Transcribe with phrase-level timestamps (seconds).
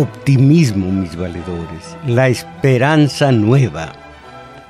[0.00, 3.92] Optimismo, mis valedores, la esperanza nueva.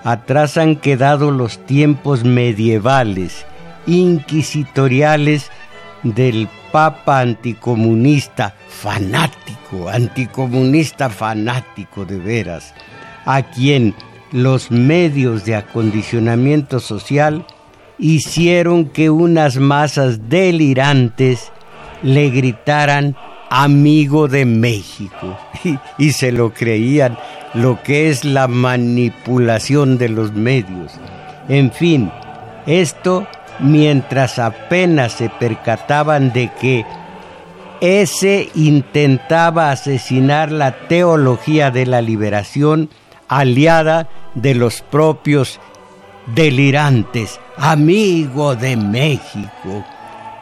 [0.05, 3.47] Atrás han quedado los tiempos medievales,
[3.87, 5.51] inquisitoriales
[6.03, 12.75] del Papa anticomunista, fanático, anticomunista fanático de veras,
[13.25, 13.95] a quien
[14.31, 17.45] los medios de acondicionamiento social
[17.99, 21.51] hicieron que unas masas delirantes
[22.03, 23.17] le gritaran
[23.51, 25.37] amigo de México.
[25.99, 27.19] Y, se lo creían,
[27.53, 30.93] lo que es la manipulación de los medios.
[31.49, 32.11] En fin,
[32.65, 33.27] esto
[33.59, 36.87] mientras apenas se percataban de que
[37.81, 42.89] ese intentaba asesinar la teología de la liberación
[43.29, 45.61] aliada de los propios
[46.35, 49.85] delirantes, amigo de México.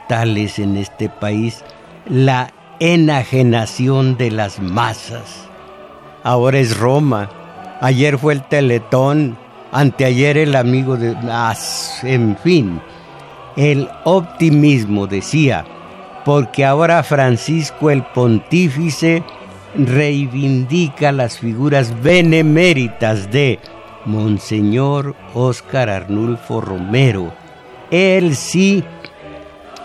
[0.08, 1.64] Tales en este país
[2.08, 5.48] la enajenación de las masas.
[6.22, 7.30] Ahora es Roma,
[7.80, 9.36] ayer fue el Teletón,
[9.72, 11.16] anteayer el amigo de...
[12.02, 12.80] en fin,
[13.56, 15.64] el optimismo decía,
[16.24, 19.22] porque ahora Francisco el pontífice
[19.74, 23.58] reivindica las figuras beneméritas de
[24.04, 27.32] Monseñor Óscar Arnulfo Romero.
[27.90, 28.84] Él sí,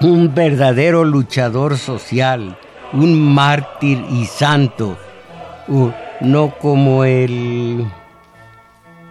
[0.01, 2.57] un verdadero luchador social,
[2.93, 4.97] un mártir y santo,
[6.21, 7.85] no como el...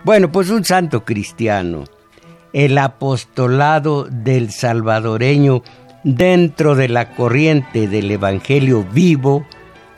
[0.05, 1.85] Bueno, pues un santo cristiano,
[2.53, 5.63] el apostolado del salvadoreño
[6.05, 9.47] dentro de la corriente del Evangelio vivo,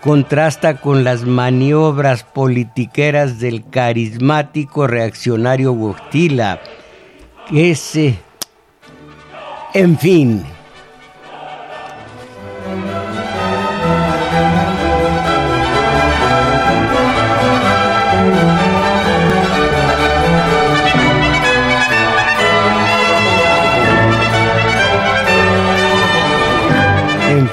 [0.02, 6.60] contrasta con las maniobras politiqueras del carismático reaccionario Wojtyla.
[7.50, 8.18] Ese,
[9.72, 10.44] en fin,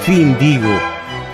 [0.01, 0.79] fin digo,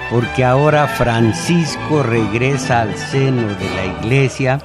[0.10, 4.60] porque ahora Francisco regresa al seno de la iglesia,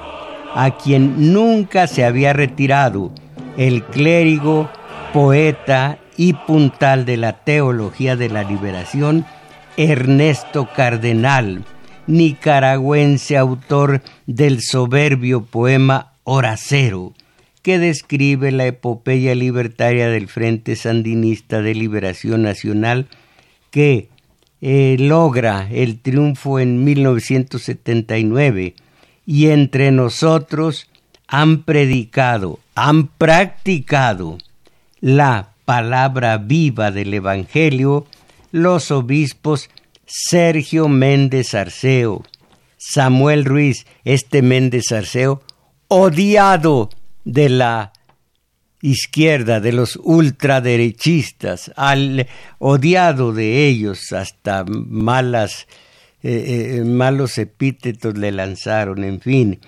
[0.53, 3.13] a quien nunca se había retirado
[3.57, 4.69] el clérigo,
[5.13, 9.25] poeta y puntal de la teología de la liberación,
[9.77, 11.63] Ernesto Cardenal,
[12.05, 17.13] nicaragüense autor del soberbio poema Horacero,
[17.61, 23.07] que describe la epopeya libertaria del Frente Sandinista de Liberación Nacional
[23.73, 24.09] que
[24.61, 28.75] eh, logra el triunfo en 1979
[29.25, 30.87] y entre nosotros
[31.27, 34.37] han predicado, han practicado
[35.01, 38.05] la palabra viva del Evangelio
[38.51, 39.71] los obispos
[40.05, 42.23] Sergio Méndez Arceo,
[42.77, 45.41] Samuel Ruiz, este Méndez Arceo,
[45.87, 46.91] odiado
[47.25, 47.92] de la
[48.83, 52.27] izquierda, de los ultraderechistas, al
[52.59, 55.67] odiado de ellos, hasta malas,
[56.21, 59.59] eh, eh, malos epítetos le lanzaron, en fin.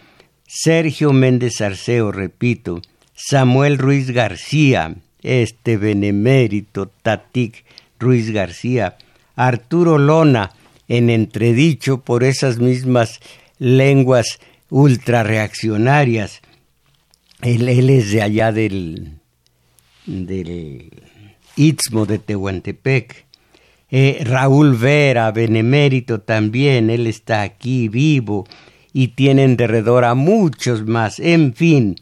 [0.46, 2.82] Sergio Méndez Arceo, repito,
[3.16, 4.94] Samuel Ruiz García,
[5.24, 7.64] este benemérito Tatic
[7.98, 8.98] Ruiz García,
[9.38, 10.52] Arturo Lona,
[10.90, 13.22] en entredicho por esas mismas
[13.60, 14.40] lenguas
[14.70, 16.42] ultrareaccionarias,
[17.42, 19.20] él, es de allá del,
[20.06, 20.92] del
[21.56, 23.26] Istmo de Tehuantepec.
[23.92, 28.46] Eh, Raúl Vera, benemérito también, él está aquí vivo
[28.94, 31.96] y tienen derredor a muchos más, en fin.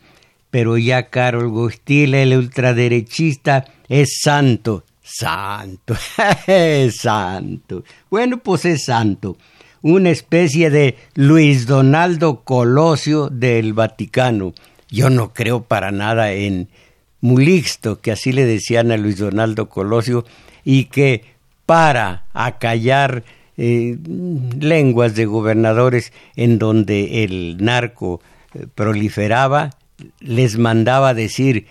[0.50, 5.96] Pero ya Carol Gostil, el ultraderechista, es santo, santo,
[6.92, 7.84] santo.
[8.10, 9.38] Bueno, pues es santo,
[9.82, 14.54] una especie de Luis Donaldo Colosio del Vaticano
[14.94, 16.70] yo no creo para nada en
[17.20, 20.24] Mulixto, que así le decían a Luis Donaldo Colosio,
[20.64, 21.24] y que
[21.66, 23.24] para acallar
[23.58, 23.98] eh,
[24.60, 28.22] lenguas de gobernadores en donde el narco
[28.54, 29.72] eh, proliferaba,
[30.20, 31.66] les mandaba decir,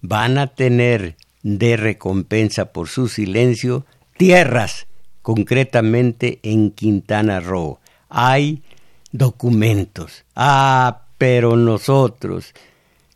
[0.00, 3.86] van a tener de recompensa por su silencio
[4.16, 4.86] tierras,
[5.20, 7.80] concretamente en Quintana Roo.
[8.08, 8.62] Hay
[9.10, 10.24] documentos.
[10.36, 12.52] Ah, pero nosotros,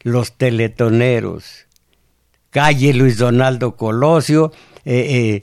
[0.05, 1.67] los teletoneros,
[2.51, 4.53] calle Luis Donaldo Colosio,
[4.85, 5.43] eh,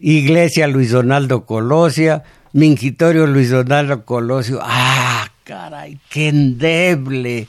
[0.00, 7.46] iglesia Luis Donaldo Colosio, mingitorio Luis Donaldo Colosio, ah, caray, qué endeble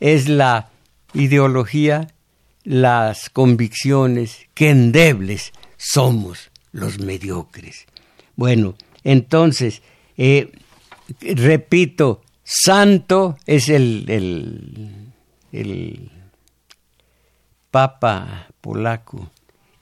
[0.00, 0.70] es la
[1.14, 2.08] ideología,
[2.64, 7.86] las convicciones, qué endebles somos los mediocres.
[8.34, 9.80] Bueno, entonces,
[10.16, 10.50] eh,
[11.20, 15.12] repito, santo es el, el,
[15.52, 16.10] el
[17.70, 19.30] Papa polaco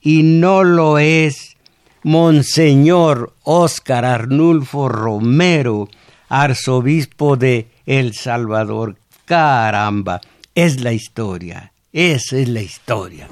[0.01, 1.57] y no lo es
[2.03, 5.89] Monseñor Óscar Arnulfo Romero,
[6.29, 8.97] arzobispo de El Salvador.
[9.27, 10.21] Caramba,
[10.55, 13.29] es la historia, esa es la historia.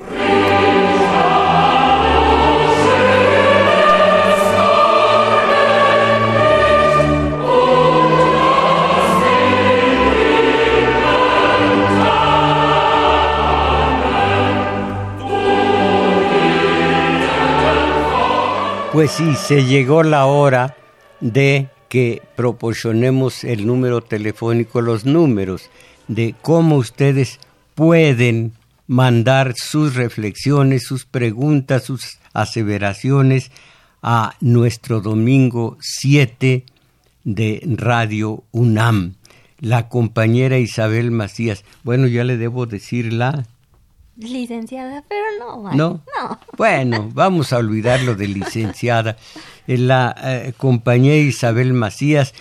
[18.92, 20.74] Pues sí, se llegó la hora
[21.20, 25.68] de que proporcionemos el número telefónico, los números
[26.08, 27.38] de cómo ustedes
[27.74, 28.52] pueden
[28.86, 33.50] mandar sus reflexiones, sus preguntas, sus aseveraciones
[34.02, 36.64] a nuestro domingo 7
[37.24, 39.16] de Radio UNAM.
[39.60, 43.46] La compañera Isabel Macías, bueno, ya le debo decirla
[44.18, 45.72] Licenciada, pero no.
[45.74, 46.02] ¿No?
[46.56, 49.16] Bueno, vamos a olvidar lo de licenciada.
[49.66, 52.34] La eh, compañía Isabel Macías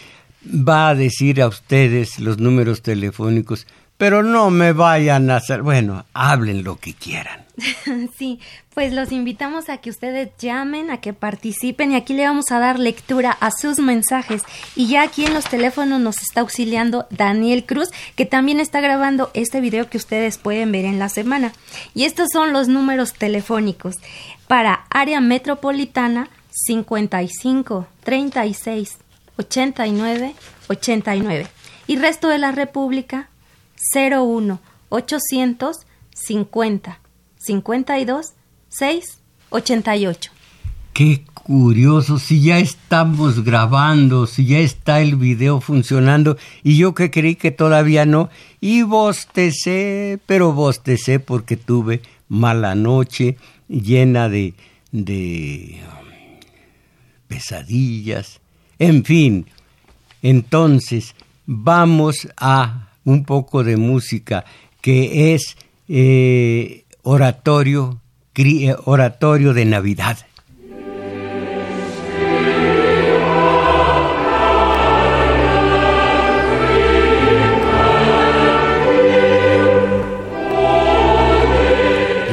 [0.46, 6.06] va a decir a ustedes los números telefónicos pero no me vayan a hacer, bueno,
[6.14, 7.46] hablen lo que quieran.
[8.18, 8.40] Sí,
[8.78, 12.60] pues los invitamos a que ustedes llamen, a que participen y aquí le vamos a
[12.60, 14.44] dar lectura a sus mensajes.
[14.76, 19.32] Y ya aquí en los teléfonos nos está auxiliando Daniel Cruz, que también está grabando
[19.34, 21.54] este video que ustedes pueden ver en la semana.
[21.96, 23.96] Y estos son los números telefónicos.
[24.48, 29.00] Para área metropolitana 55 36
[29.38, 30.36] 89
[30.68, 31.48] 89
[31.88, 33.28] y resto de la República
[33.96, 34.60] 01
[34.90, 35.78] 800
[36.14, 37.00] 50
[37.40, 38.37] 52
[38.70, 39.20] 6
[39.50, 40.32] 88.
[40.94, 47.12] Qué curioso, si ya estamos grabando, si ya está el video funcionando y yo que
[47.12, 48.30] creí que todavía no
[48.60, 53.38] y bostecé, pero bostecé porque tuve mala noche
[53.70, 54.56] llena de
[54.92, 55.82] de
[57.28, 58.40] pesadillas,
[58.80, 59.46] en fin.
[60.22, 61.16] Entonces,
[61.46, 64.46] vamos a un poco de música
[64.82, 68.02] que es eh, oratorio,
[68.86, 70.18] oratorio de Navidad.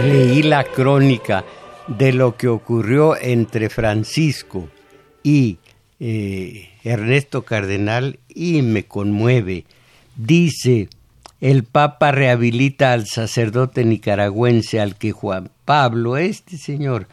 [0.07, 1.45] Leí la crónica
[1.89, 4.69] de lo que ocurrió entre Francisco
[5.23, 5.59] y
[6.01, 9.65] eh, Ernesto Cardenal y me conmueve
[10.17, 10.89] Dice,
[11.41, 17.07] el Papa rehabilita al sacerdote nicaragüense al que Juan Pablo, este señor,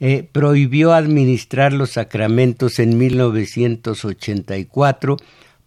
[0.00, 5.16] eh, prohibió administrar los sacramentos en 1984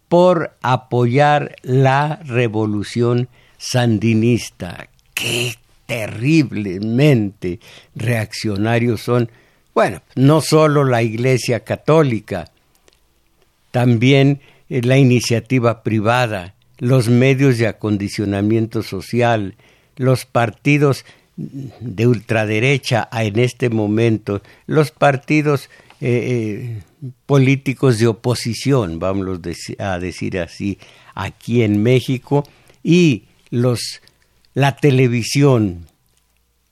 [0.08, 3.28] por apoyar la revolución
[3.58, 4.88] sandinista.
[5.14, 5.54] ¡Qué
[5.86, 7.60] terriblemente
[7.94, 9.30] reaccionarios son!
[9.74, 12.50] Bueno, no solo la Iglesia Católica,
[13.70, 19.54] también eh, la iniciativa privada, los medios de acondicionamiento social,
[19.96, 21.04] los partidos
[21.36, 25.68] de ultraderecha en este momento, los partidos
[26.00, 26.82] eh, eh,
[27.26, 29.40] políticos de oposición, vamos
[29.78, 30.78] a decir así,
[31.14, 32.44] aquí en México,
[32.82, 34.00] y los,
[34.52, 35.86] la televisión,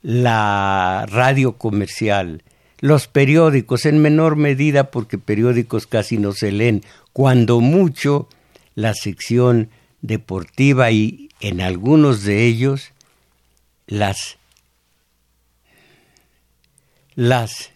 [0.03, 2.43] la radio comercial,
[2.81, 6.83] los periódicos, en menor medida porque periódicos casi no se leen,
[7.13, 8.29] cuando mucho
[8.75, 9.71] la sección
[10.03, 12.93] deportiva y en algunos de ellos
[13.87, 14.37] las
[17.15, 17.71] las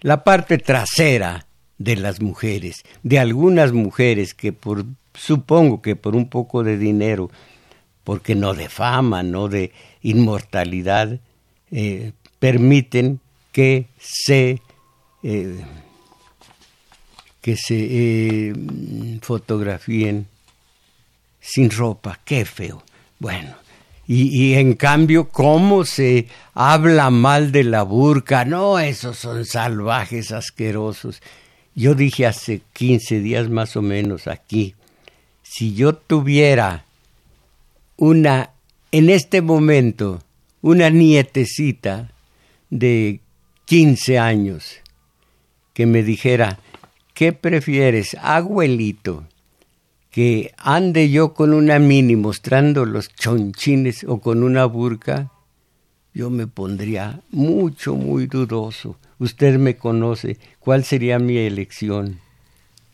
[0.00, 1.46] la parte trasera
[1.78, 7.30] de las mujeres, de algunas mujeres que por supongo que por un poco de dinero,
[8.04, 11.20] porque no de fama, no de inmortalidad,
[11.70, 13.20] eh, permiten
[13.52, 14.60] que se
[15.22, 15.60] eh,
[17.40, 18.54] que se eh,
[19.20, 20.28] fotografíen
[21.42, 22.82] sin ropa, qué feo.
[23.18, 23.54] Bueno,
[24.06, 28.44] y, en cambio, ¿cómo se habla mal de la burca?
[28.44, 31.22] No, esos son salvajes, asquerosos.
[31.74, 34.74] Yo dije hace 15 días más o menos aquí,
[35.42, 36.84] si yo tuviera
[37.96, 38.50] una,
[38.90, 40.22] en este momento,
[40.60, 42.10] una nietecita
[42.70, 43.20] de
[43.64, 44.80] 15 años
[45.72, 46.58] que me dijera,
[47.14, 49.24] ¿qué prefieres, abuelito?
[50.12, 55.30] Que ande yo con una mini mostrando los chonchines o con una burca,
[56.12, 58.98] yo me pondría mucho, muy dudoso.
[59.18, 60.36] Usted me conoce.
[60.60, 62.20] ¿Cuál sería mi elección?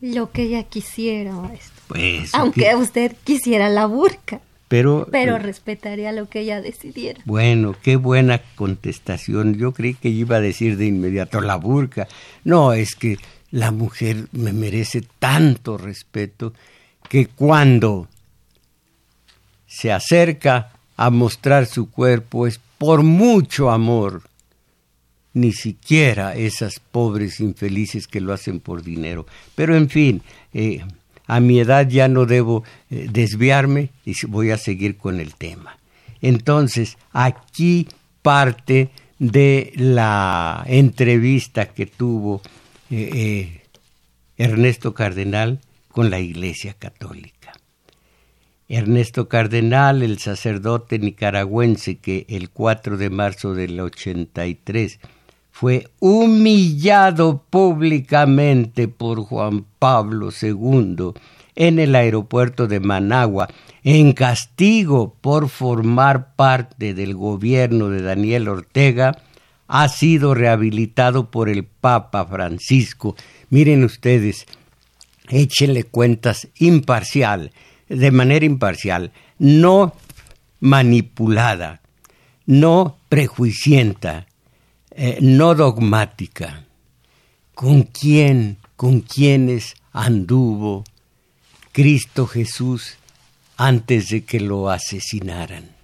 [0.01, 1.83] Lo que ella quisiera, maestro.
[1.89, 4.41] Pues, Aunque usted quisiera la burca.
[4.69, 7.21] Pero, pero eh, respetaría lo que ella decidiera.
[7.25, 9.55] Bueno, qué buena contestación.
[9.55, 12.07] Yo creí que iba a decir de inmediato la burca.
[12.45, 13.17] No, es que
[13.51, 16.53] la mujer me merece tanto respeto
[17.09, 18.09] que cuando
[19.67, 24.23] se acerca a mostrar su cuerpo es por mucho amor,
[25.35, 29.27] ni siquiera esas pobres infelices que lo hacen por dinero.
[29.55, 30.23] Pero en fin,
[30.53, 30.85] eh,
[31.27, 35.79] a mi edad ya no debo eh, desviarme y voy a seguir con el tema.
[36.21, 37.87] Entonces, aquí
[38.23, 42.41] parte de la entrevista que tuvo
[42.91, 43.61] eh,
[44.37, 45.61] Ernesto Cardenal
[45.99, 47.55] con la Iglesia Católica.
[48.69, 55.00] Ernesto Cardenal, el sacerdote nicaragüense que el 4 de marzo del 83
[55.50, 61.14] fue humillado públicamente por Juan Pablo II
[61.57, 63.49] en el aeropuerto de Managua
[63.83, 69.19] en castigo por formar parte del gobierno de Daniel Ortega,
[69.67, 73.17] ha sido rehabilitado por el Papa Francisco.
[73.50, 74.47] Miren ustedes,
[75.29, 77.53] échenle cuentas imparcial,
[77.89, 79.95] de manera imparcial, no
[80.61, 81.81] manipulada,
[82.47, 84.27] no prejuicienta,
[84.91, 86.65] eh, no dogmática.
[87.55, 90.85] ¿Con quién, con quiénes anduvo
[91.73, 92.97] Cristo Jesús
[93.57, 95.77] antes de que lo asesinaran?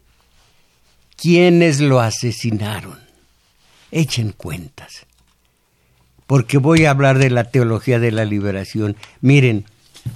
[1.17, 2.99] ¿Quiénes lo asesinaron?
[3.91, 5.07] Echen cuentas
[6.27, 8.97] porque voy a hablar de la teología de la liberación.
[9.21, 9.65] Miren,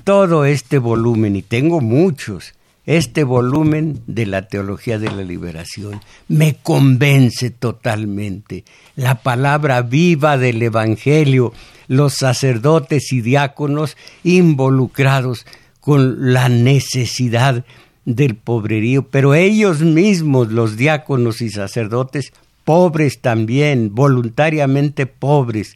[0.05, 2.55] todo este volumen, y tengo muchos,
[2.87, 8.65] este volumen de la teología de la liberación me convence totalmente.
[8.97, 11.53] La palabra viva del Evangelio,
[11.87, 15.45] los sacerdotes y diáconos involucrados
[15.81, 17.65] con la necesidad
[18.07, 22.33] del pobrerío, pero ellos mismos, los diáconos y sacerdotes,
[22.65, 25.75] pobres también, voluntariamente pobres,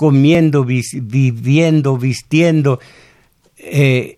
[0.00, 2.80] comiendo, viviendo, vistiendo
[3.58, 4.16] eh,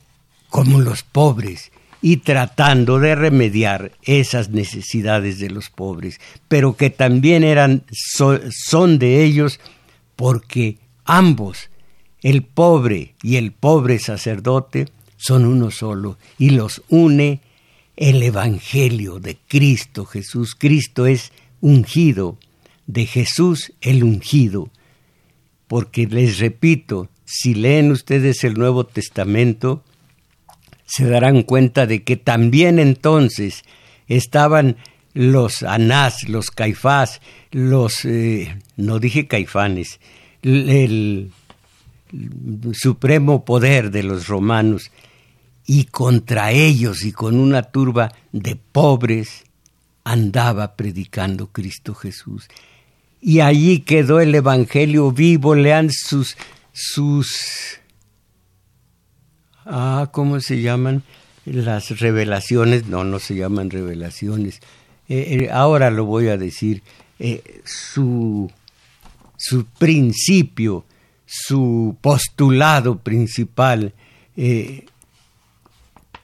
[0.48, 7.42] como los pobres y tratando de remediar esas necesidades de los pobres, pero que también
[7.42, 9.58] eran son de ellos
[10.14, 11.68] porque ambos,
[12.22, 14.86] el pobre y el pobre sacerdote,
[15.16, 17.40] son uno solo y los une
[17.96, 20.54] el Evangelio de Cristo Jesús.
[20.56, 22.38] Cristo es ungido,
[22.86, 24.70] de Jesús el ungido
[25.72, 29.82] porque les repito, si leen ustedes el Nuevo Testamento,
[30.84, 33.62] se darán cuenta de que también entonces
[34.06, 34.76] estaban
[35.14, 39.98] los Anás, los Caifás, los, eh, no dije Caifanes,
[40.42, 41.30] el,
[42.74, 44.90] supremo poder de los romanos,
[45.64, 49.44] y contra ellos y con una turba de pobres
[50.04, 52.46] andaba predicando Cristo Jesús
[53.24, 56.36] y allí quedó el Evangelio vivo, lean sus,
[56.72, 57.78] sus,
[59.64, 61.04] ah, ¿cómo se llaman?
[61.44, 64.60] Las revelaciones, no, no se llaman revelaciones,
[65.08, 66.82] eh, eh, ahora lo voy a decir,
[67.20, 68.50] eh, su,
[69.36, 70.84] su principio,
[71.24, 73.94] su postulado principal,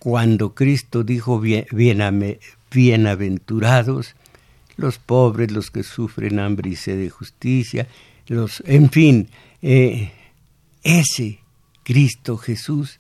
[0.01, 1.67] cuando Cristo dijo bien,
[2.71, 4.17] bienaventurados
[4.79, 7.89] los pobres, los que sufren hambre y sed de justicia,
[8.29, 9.29] los, en fin,
[9.61, 10.13] eh,
[10.83, 11.41] ese
[11.83, 12.99] Cristo Jesús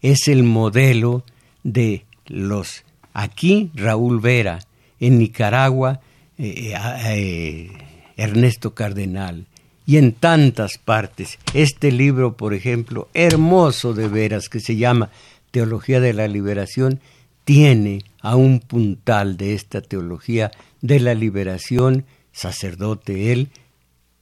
[0.00, 1.24] es el modelo
[1.64, 4.60] de los aquí Raúl Vera,
[5.00, 6.00] en Nicaragua
[6.38, 7.70] eh, eh,
[8.16, 9.46] Ernesto Cardenal
[9.84, 11.38] y en tantas partes.
[11.54, 15.10] Este libro, por ejemplo, hermoso de veras, que se llama
[15.50, 17.00] Teología de la Liberación,
[17.44, 23.48] tiene a un puntal de esta teología de la liberación, sacerdote él,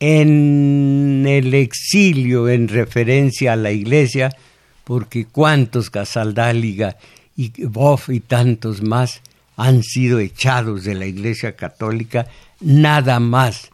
[0.01, 4.37] en el exilio en referencia a la iglesia,
[4.85, 6.97] porque cuántos Casaldáliga
[7.37, 9.21] y Boff y tantos más
[9.57, 12.27] han sido echados de la Iglesia Católica
[12.61, 13.71] nada más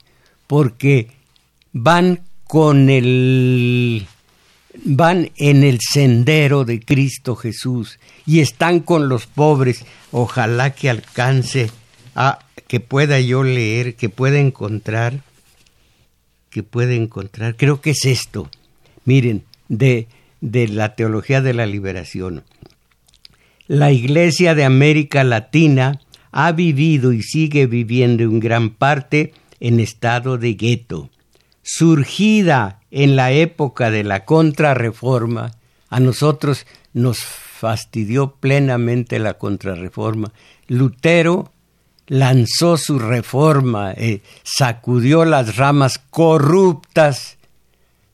[0.47, 1.09] porque
[1.73, 4.07] van con el
[4.85, 9.85] van en el sendero de Cristo Jesús y están con los pobres.
[10.13, 11.71] Ojalá que alcance
[12.15, 15.21] a que pueda yo leer, que pueda encontrar,
[16.51, 17.57] que pueda encontrar.
[17.57, 18.51] Creo que es esto.
[19.05, 20.09] Miren, de,
[20.41, 22.45] de la teología de la liberación.
[23.67, 26.01] La Iglesia de América Latina
[26.33, 31.11] ha vivido y sigue viviendo en gran parte en estado de gueto.
[31.63, 35.53] Surgida en la época de la contrarreforma,
[35.89, 40.33] a nosotros nos fastidió plenamente la contrarreforma.
[40.67, 41.53] Lutero
[42.11, 47.39] lanzó su reforma, eh, sacudió las ramas corruptas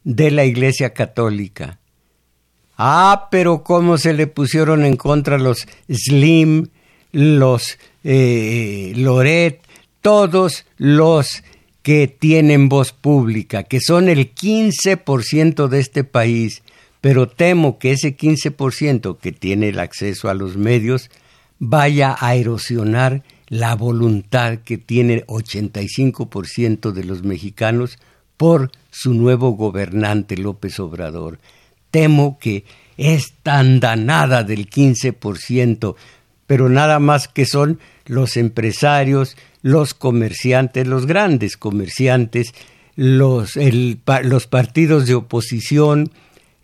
[0.05, 1.79] de la Iglesia Católica.
[2.77, 6.67] Ah, pero cómo se le pusieron en contra los Slim,
[7.13, 9.63] los eh, Loret,
[10.03, 11.43] todos los
[11.83, 16.63] que tienen voz pública, que son el 15% de este país,
[17.01, 21.11] pero temo que ese 15% que tiene el acceso a los medios
[21.59, 27.99] vaya a erosionar la voluntad que tiene 85% de los mexicanos
[28.37, 31.39] por su nuevo gobernante López Obrador.
[31.91, 32.65] Temo que
[32.97, 35.95] esta andanada del 15%,
[36.47, 42.53] pero nada más que son los empresarios, los comerciantes, los grandes comerciantes,
[42.95, 43.57] los,
[44.23, 46.11] los partidos de oposición,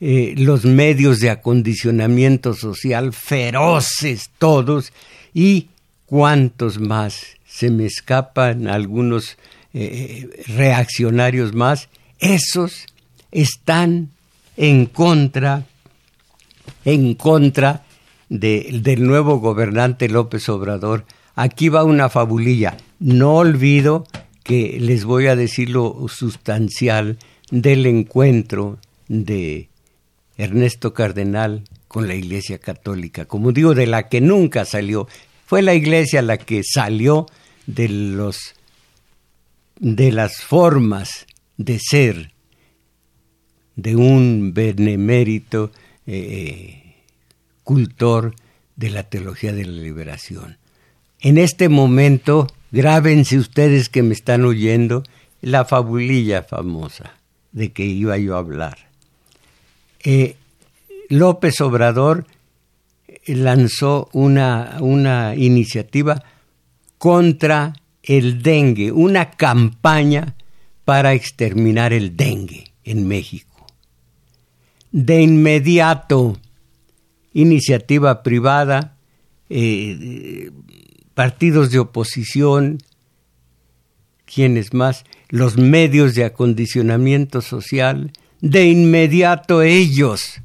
[0.00, 4.92] eh, los medios de acondicionamiento social feroces todos
[5.32, 5.68] y
[6.12, 9.38] cuántos más, se me escapan algunos
[9.72, 11.88] eh, reaccionarios más,
[12.18, 12.84] esos
[13.30, 14.10] están
[14.58, 15.64] en contra,
[16.84, 17.86] en contra
[18.28, 21.06] del nuevo gobernante López Obrador.
[21.34, 22.76] Aquí va una fabulilla.
[23.00, 24.06] No olvido
[24.44, 27.16] que les voy a decir lo sustancial
[27.50, 29.70] del encuentro de
[30.36, 35.08] Ernesto Cardenal con la Iglesia Católica, como digo, de la que nunca salió.
[35.52, 37.26] Fue la Iglesia la que salió
[37.66, 38.54] de los
[39.78, 41.26] de las formas
[41.58, 42.32] de ser
[43.76, 45.70] de un benemérito
[46.06, 46.94] eh,
[47.64, 48.34] cultor
[48.76, 50.56] de la teología de la liberación.
[51.20, 55.02] En este momento, grábense ustedes que me están oyendo
[55.42, 57.18] la fabulilla famosa
[57.52, 58.88] de que iba yo a hablar.
[60.02, 60.36] Eh,
[61.10, 62.24] López Obrador
[63.26, 66.22] lanzó una, una iniciativa
[66.98, 70.34] contra el dengue, una campaña
[70.84, 73.66] para exterminar el dengue en México.
[74.90, 76.38] De inmediato,
[77.32, 78.96] iniciativa privada,
[79.48, 80.50] eh,
[81.14, 82.78] partidos de oposición,
[84.24, 90.40] quienes más, los medios de acondicionamiento social, de inmediato ellos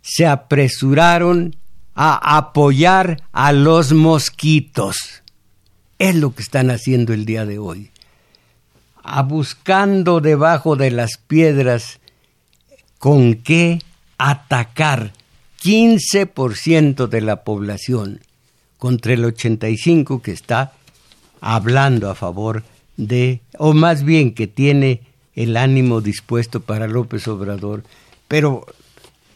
[0.00, 1.56] se apresuraron
[1.94, 5.22] a apoyar a los mosquitos.
[5.98, 7.90] Es lo que están haciendo el día de hoy.
[9.02, 12.00] A buscando debajo de las piedras
[12.98, 13.80] con qué
[14.18, 15.12] atacar
[15.62, 18.20] 15% de la población
[18.78, 20.72] contra el 85 que está
[21.40, 22.64] hablando a favor
[22.96, 25.02] de, o más bien que tiene
[25.34, 27.84] el ánimo dispuesto para López Obrador,
[28.28, 28.66] pero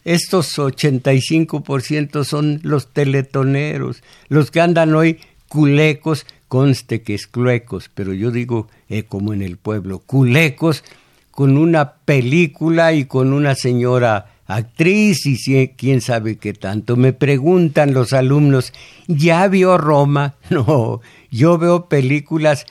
[0.07, 8.13] estos 85% son los teletoneros, los que andan hoy culecos, conste que es cluecos, pero
[8.13, 10.85] yo digo eh, como en el pueblo, culecos
[11.33, 16.97] con una película y con una señora actriz y quién sabe qué tanto.
[16.97, 18.73] Me preguntan los alumnos,
[19.09, 20.37] ¿ya vio Roma?
[20.51, 21.01] No,
[21.33, 22.65] yo veo películas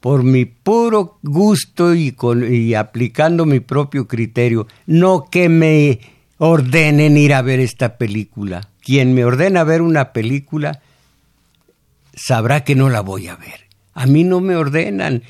[0.00, 6.00] por mi puro gusto y, aplicando mi propio criterio, no que me
[6.38, 8.68] ordenen ir a ver esta película.
[8.80, 10.80] Quien me ordena ver una película
[12.14, 13.66] sabrá que no la voy a ver.
[13.94, 15.22] A mí no me ordenan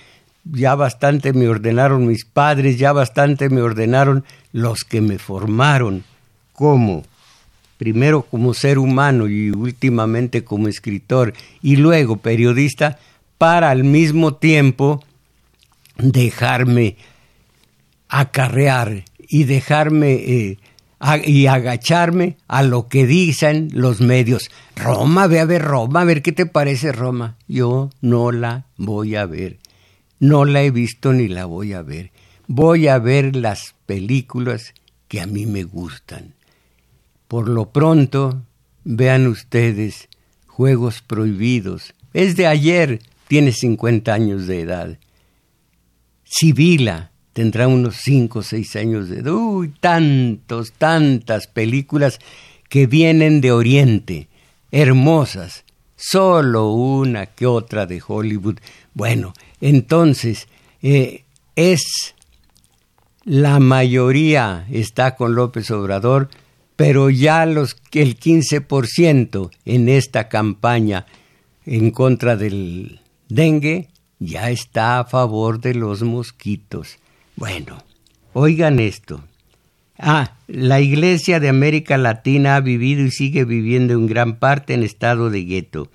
[0.52, 6.04] ya bastante me ordenaron mis padres, ya bastante me ordenaron los que me formaron
[6.52, 7.04] como,
[7.76, 12.98] primero como ser humano y últimamente como escritor y luego periodista,
[13.36, 15.04] para al mismo tiempo
[15.96, 16.96] dejarme
[18.08, 20.58] acarrear y dejarme eh,
[21.24, 24.50] y agacharme a lo que dicen los medios.
[24.74, 27.36] Roma, ve a ver Roma, a ver qué te parece Roma.
[27.46, 29.58] Yo no la voy a ver.
[30.18, 32.10] No la he visto ni la voy a ver.
[32.46, 34.74] Voy a ver las películas
[35.06, 36.34] que a mí me gustan.
[37.28, 38.42] Por lo pronto,
[38.84, 40.08] vean ustedes,
[40.46, 41.94] Juegos Prohibidos.
[42.14, 44.98] Es de ayer, tiene 50 años de edad.
[46.24, 49.32] Sibila tendrá unos 5 o 6 años de edad.
[49.32, 52.18] Uy, tantos, tantas películas
[52.68, 54.26] que vienen de Oriente,
[54.72, 58.58] hermosas, solo una que otra de Hollywood.
[58.92, 60.48] Bueno, entonces,
[60.82, 61.22] eh,
[61.54, 62.16] es
[63.22, 66.30] la mayoría está con López Obrador,
[66.74, 71.06] pero ya los, el 15% en esta campaña
[71.64, 76.98] en contra del dengue ya está a favor de los mosquitos.
[77.38, 77.84] Bueno,
[78.32, 79.22] oigan esto.
[79.96, 84.82] Ah, la Iglesia de América Latina ha vivido y sigue viviendo en gran parte en
[84.82, 85.88] estado de gueto.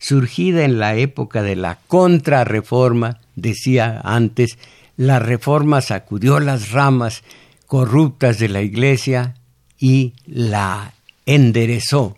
[0.00, 4.58] Surgida en la época de la contrarreforma, decía antes,
[4.96, 7.22] la reforma sacudió las ramas
[7.68, 9.36] corruptas de la Iglesia
[9.78, 12.16] y la enderezó.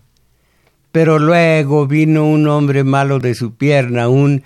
[0.92, 4.42] Pero luego vino un hombre malo de su pierna, un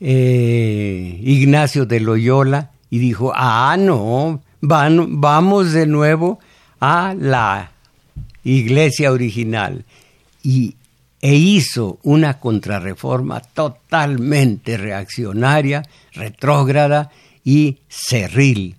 [0.00, 6.40] eh, Ignacio de Loyola, y dijo, ah, no, vamos de nuevo
[6.80, 7.70] a la
[8.44, 9.84] iglesia original.
[10.42, 10.74] Y,
[11.22, 17.10] e hizo una contrarreforma totalmente reaccionaria, retrógrada
[17.44, 18.76] y cerril.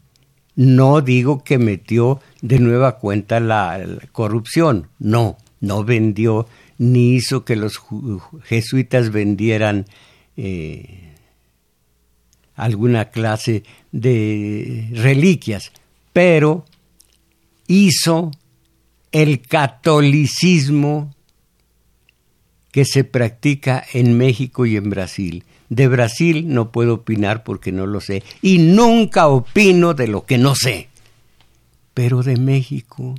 [0.56, 3.80] No digo que metió de nueva cuenta la,
[4.12, 6.47] corrupción, no, no vendió
[6.78, 7.80] ni hizo que los
[8.43, 9.86] jesuitas vendieran
[10.36, 11.11] eh,
[12.62, 15.71] alguna clase de reliquias,
[16.13, 16.63] pero
[17.65, 18.30] hizo
[19.12, 21.12] el catolicismo
[22.71, 25.43] que se practica en México y en Brasil.
[25.69, 30.38] De Brasil no puedo opinar porque no lo sé y nunca opino de lo que
[30.38, 30.89] no sé.
[31.95, 33.15] Pero de México,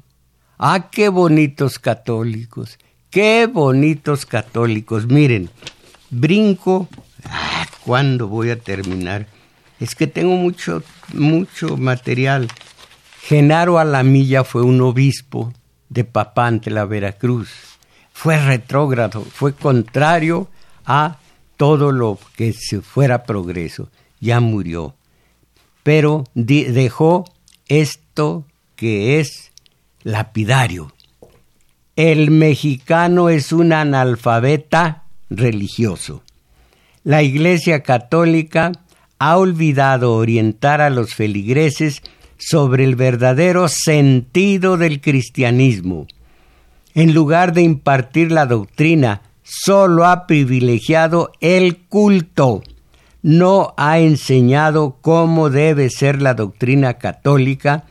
[0.57, 2.79] ah, qué bonitos católicos,
[3.11, 5.09] qué bonitos católicos.
[5.09, 5.51] Miren,
[6.11, 6.89] brinco,
[7.85, 9.27] ¿cuándo voy a terminar?
[9.81, 10.83] Es que tengo mucho,
[11.13, 12.49] mucho material.
[13.23, 15.53] Genaro Alamilla fue un obispo
[15.89, 17.51] de Papante, la Veracruz.
[18.13, 20.49] Fue retrógrado, fue contrario
[20.85, 21.19] a
[21.57, 23.89] todo lo que se fuera progreso.
[24.21, 24.95] Ya murió.
[25.83, 27.25] Pero dejó
[27.67, 29.53] esto que es
[30.03, 30.93] lapidario.
[31.97, 36.23] El mexicano es un analfabeta religioso.
[37.05, 38.71] La Iglesia Católica
[39.19, 42.01] ha olvidado orientar a los feligreses
[42.39, 46.07] sobre el verdadero sentido del cristianismo.
[46.95, 52.63] En lugar de impartir la doctrina, solo ha privilegiado el culto.
[53.21, 57.85] No ha enseñado cómo debe ser la doctrina católica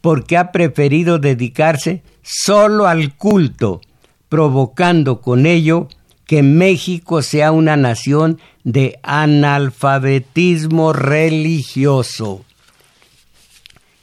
[0.00, 3.80] porque ha preferido dedicarse solo al culto,
[4.28, 5.88] provocando con ello
[6.26, 12.44] que México sea una nación de analfabetismo religioso.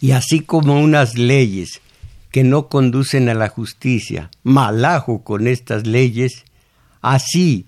[0.02, 1.82] Y así como unas leyes
[2.32, 6.46] que no conducen a la justicia, malajo con estas leyes,
[7.02, 7.66] así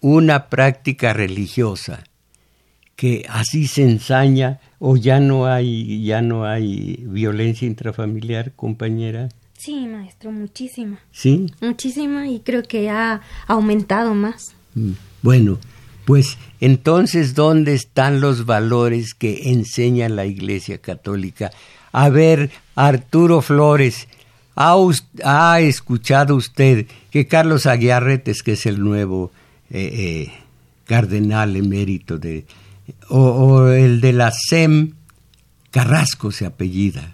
[0.00, 2.04] una práctica religiosa
[2.96, 9.28] que así se ensaña o ya no hay ya no hay violencia intrafamiliar, compañera.
[9.56, 10.98] Sí, maestro, muchísima.
[11.12, 11.46] ¿Sí?
[11.60, 14.54] Muchísima y creo que ha aumentado más.
[14.74, 15.58] Mm, bueno,
[16.04, 21.50] pues entonces, ¿dónde están los valores que enseña la Iglesia Católica?
[21.92, 24.08] A ver, Arturo Flores,
[24.56, 29.32] ¿ha, escuchado usted que Carlos Aguiarretes, que es el nuevo
[29.70, 30.32] eh, eh,
[30.86, 32.44] cardenal emérito de,
[33.08, 34.92] o, el de la SEM,
[35.70, 37.12] Carrasco se apellida,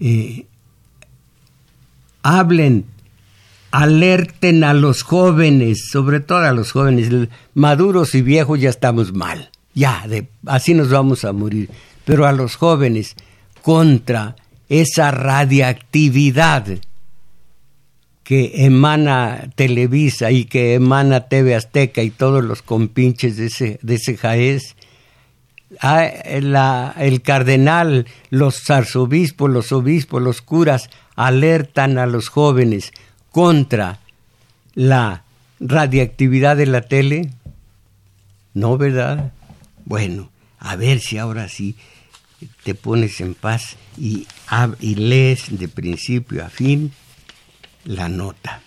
[0.00, 0.46] eh,
[2.28, 2.84] hablen
[3.70, 9.50] alerten a los jóvenes, sobre todo a los jóvenes, maduros y viejos ya estamos mal,
[9.74, 11.68] ya, de, así nos vamos a morir,
[12.04, 13.14] pero a los jóvenes
[13.62, 14.36] contra
[14.68, 16.78] esa radiactividad
[18.24, 23.94] que emana Televisa y que emana TV Azteca y todos los compinches de ese, de
[23.94, 24.74] ese jaez,
[25.82, 32.92] el cardenal, los arzobispos, los obispos, los curas alertan a los jóvenes
[33.32, 33.98] contra
[34.74, 35.24] la
[35.58, 37.30] radiactividad de la tele?
[38.54, 39.32] ¿No, verdad?
[39.84, 41.74] Bueno, a ver si ahora sí
[42.62, 44.28] te pones en paz y,
[44.78, 46.92] y lees de principio a fin
[47.84, 48.62] la nota.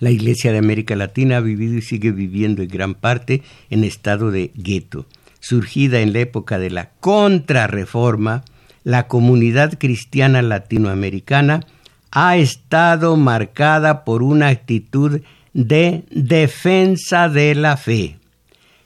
[0.00, 4.30] La Iglesia de América Latina ha vivido y sigue viviendo en gran parte en estado
[4.30, 5.06] de gueto.
[5.40, 8.44] Surgida en la época de la contrarreforma,
[8.84, 11.64] la comunidad cristiana latinoamericana
[12.10, 18.16] ha estado marcada por una actitud de defensa de la fe.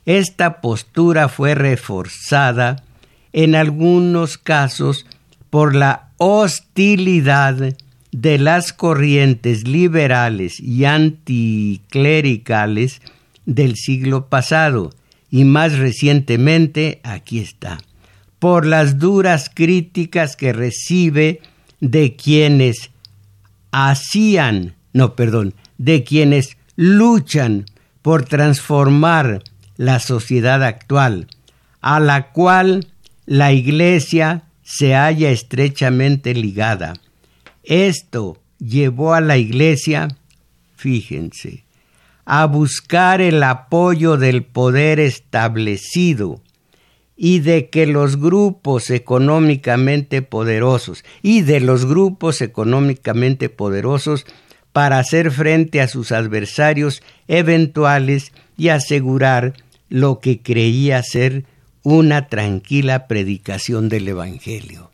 [0.06, 2.82] Esta postura fue reforzada
[3.32, 5.06] en algunos casos
[5.50, 7.76] por la hostilidad
[8.12, 13.02] de las corrientes liberales y anticlericales
[13.46, 14.92] del siglo pasado
[15.30, 17.78] y más recientemente aquí está,
[18.44, 21.40] por las duras críticas que recibe
[21.80, 22.90] de quienes
[23.72, 27.64] hacían, no, perdón, de quienes luchan
[28.02, 29.42] por transformar
[29.78, 31.28] la sociedad actual,
[31.80, 32.86] a la cual
[33.24, 36.92] la Iglesia se halla estrechamente ligada.
[37.62, 40.08] Esto llevó a la Iglesia,
[40.76, 41.64] fíjense,
[42.26, 46.43] a buscar el apoyo del poder establecido
[47.16, 54.26] y de que los grupos económicamente poderosos y de los grupos económicamente poderosos
[54.72, 59.54] para hacer frente a sus adversarios eventuales y asegurar
[59.88, 61.44] lo que creía ser
[61.84, 64.90] una tranquila predicación del Evangelio.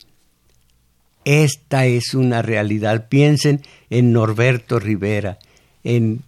[1.25, 3.07] Esta es una realidad.
[3.09, 5.39] Piensen en Norberto Rivera,
[5.83, 6.21] en,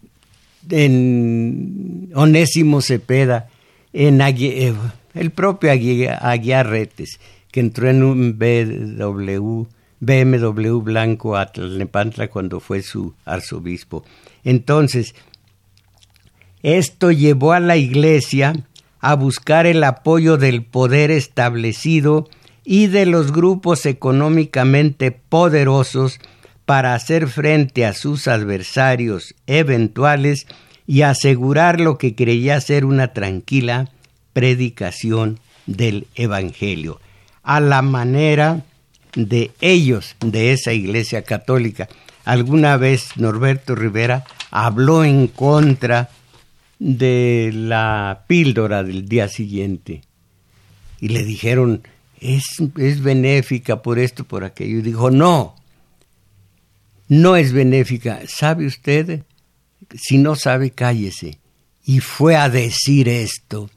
[0.69, 3.49] en Onésimo Cepeda,
[3.91, 4.73] en eh,
[5.13, 7.19] el propio Aguiar Retes,
[7.52, 14.04] que entró en un BMW blanco a Tlalnepantla cuando fue su arzobispo.
[14.43, 15.15] Entonces,
[16.62, 18.54] esto llevó a la Iglesia
[18.99, 22.30] a buscar el apoyo del poder establecido
[22.63, 26.19] y de los grupos económicamente poderosos
[26.65, 30.47] para hacer frente a sus adversarios eventuales
[30.88, 33.89] y asegurar lo que creía ser una tranquila
[34.34, 37.00] predicación del Evangelio,
[37.43, 38.65] a la manera
[39.15, 41.88] de ellos, de esa Iglesia Católica.
[42.26, 46.10] Alguna vez Norberto Rivera habló en contra
[46.80, 50.02] de la píldora del día siguiente.
[51.00, 51.84] Y le dijeron,
[52.19, 52.46] es,
[52.78, 54.80] es benéfica por esto, por aquello.
[54.80, 55.56] Y dijo, no,
[57.08, 58.22] no es benéfica.
[58.28, 59.24] ¿Sabe usted?
[59.96, 61.39] Si no sabe, cállese.
[61.86, 63.69] Y fue a decir esto.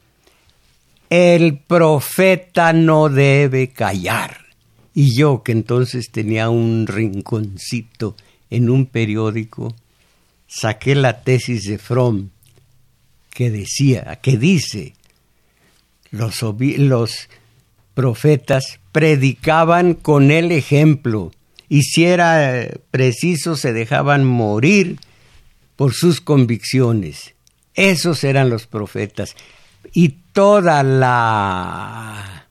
[1.09, 4.45] El profeta no debe callar.
[4.93, 8.15] Y yo, que entonces tenía un rinconcito
[8.49, 9.75] en un periódico,
[10.47, 12.29] saqué la tesis de Fromm
[13.29, 14.95] que decía, que dice,
[16.09, 17.29] los, los
[17.93, 21.31] profetas predicaban con el ejemplo
[21.69, 24.99] y si era preciso se dejaban morir
[25.75, 27.35] por sus convicciones.
[27.75, 29.35] Esos eran los profetas.
[29.93, 32.47] Y toda la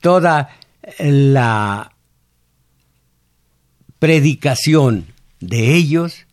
[0.00, 0.50] toda
[0.98, 1.92] la
[3.98, 5.06] predicación
[5.40, 6.26] de ellos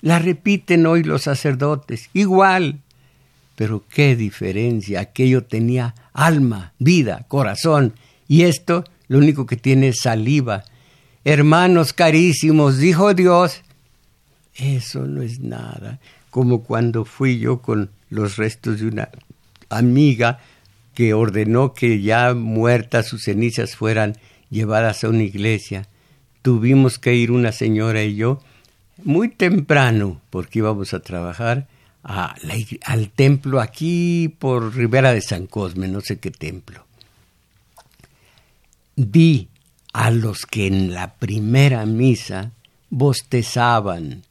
[0.00, 2.80] la repiten hoy los sacerdotes, igual.
[3.56, 7.94] Pero qué diferencia, aquello tenía alma, vida, corazón,
[8.26, 10.64] y esto lo único que tiene es saliva.
[11.24, 13.62] Hermanos carísimos, dijo Dios,
[14.54, 19.10] eso no es nada, como cuando fui yo con los restos de una
[19.70, 20.40] amiga
[20.94, 24.18] que ordenó que ya muertas sus cenizas fueran
[24.50, 25.88] llevadas a una iglesia.
[26.42, 28.40] Tuvimos que ir una señora y yo
[29.04, 31.68] muy temprano, porque íbamos a trabajar,
[32.02, 36.84] al templo aquí por Ribera de San Cosme, no sé qué templo.
[38.96, 39.48] Vi
[39.92, 42.52] a los que en la primera misa
[42.90, 44.22] bostezaban,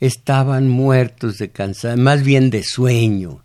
[0.00, 3.42] estaban muertos de cansancio, más bien de sueño.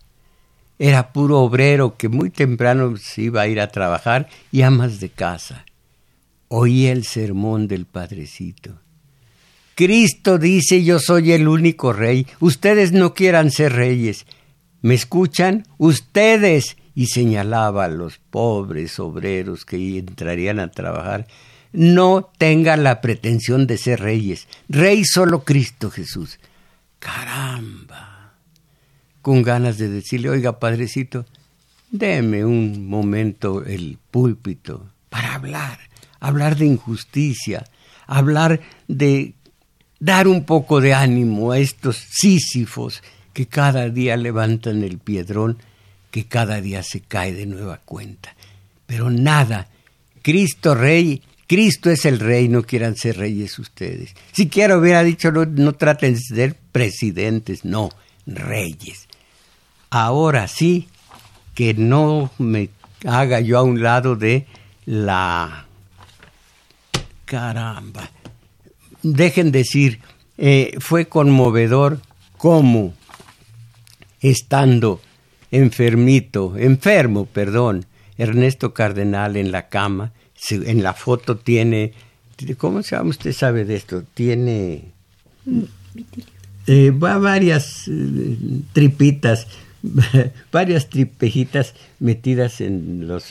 [0.79, 5.09] Era puro obrero que muy temprano se iba a ir a trabajar y amas de
[5.09, 5.65] casa.
[6.47, 8.79] Oí el sermón del Padrecito.
[9.75, 12.27] Cristo dice yo soy el único rey.
[12.39, 14.25] Ustedes no quieran ser reyes.
[14.81, 15.65] ¿Me escuchan?
[15.77, 16.77] Ustedes.
[16.95, 21.25] Y señalaba a los pobres obreros que entrarían a trabajar.
[21.71, 24.47] No tengan la pretensión de ser reyes.
[24.69, 26.39] Rey solo Cristo Jesús.
[26.99, 28.12] Caramba.
[29.23, 31.25] Con ganas de decirle, oiga, padrecito,
[31.89, 35.79] deme un momento el púlpito para hablar,
[36.19, 37.63] hablar de injusticia,
[38.05, 39.33] hablar de
[39.99, 45.57] dar un poco de ánimo a estos sísifos que cada día levantan el piedrón,
[46.11, 48.35] que cada día se cae de nueva cuenta.
[48.85, 49.69] Pero nada,
[50.21, 54.13] Cristo Rey, Cristo es el Rey, no quieran ser reyes ustedes.
[54.33, 57.89] Siquiera hubiera dicho, no, no traten de ser presidentes, no,
[58.25, 59.07] reyes.
[59.95, 60.87] Ahora sí,
[61.53, 62.71] que no me
[63.05, 64.47] haga yo a un lado de
[64.87, 65.67] la...
[67.25, 68.09] Caramba,
[69.03, 69.99] dejen decir,
[70.39, 71.99] eh, fue conmovedor
[72.37, 72.95] cómo,
[74.19, 74.99] estando
[75.51, 77.85] enfermito, enfermo, perdón,
[78.17, 80.11] Ernesto Cardenal en la cama,
[80.49, 81.93] en la foto tiene,
[82.57, 83.11] ¿cómo se llama?
[83.11, 84.85] Usted sabe de esto, tiene
[86.65, 88.37] eh, va varias eh,
[88.73, 89.45] tripitas,
[90.51, 93.27] varias tripejitas metidas en los,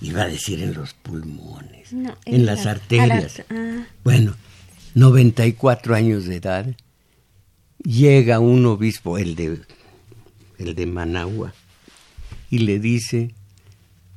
[0.00, 1.92] iba a decir en los pulmones,
[2.24, 3.42] en, las arterias.
[3.50, 3.86] Ah.
[4.02, 4.34] Bueno,
[4.94, 6.66] 94 años de edad,
[7.82, 9.60] llega un obispo, el de,
[10.58, 11.52] el de Managua,
[12.50, 13.34] y le dice,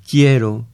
[0.09, 0.65] quiero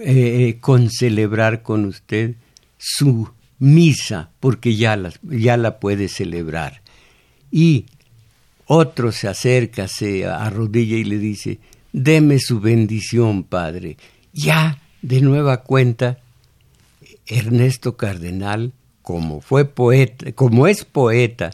[0.00, 2.36] eh, concelebrar con usted
[2.78, 6.82] su misa, porque ya la, ya la puede celebrar.
[7.50, 7.86] Y
[8.66, 11.58] otro se acerca, se arrodilla y le dice,
[11.92, 13.96] deme su bendición, Padre.
[14.32, 16.18] Ya, de nueva cuenta,
[17.26, 21.50] Ernesto Cardenal, como fue poeta, como es poeta,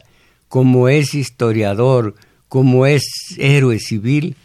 [0.47, 2.15] como es historiador,
[2.49, 3.03] como es
[3.37, 4.35] héroe civil,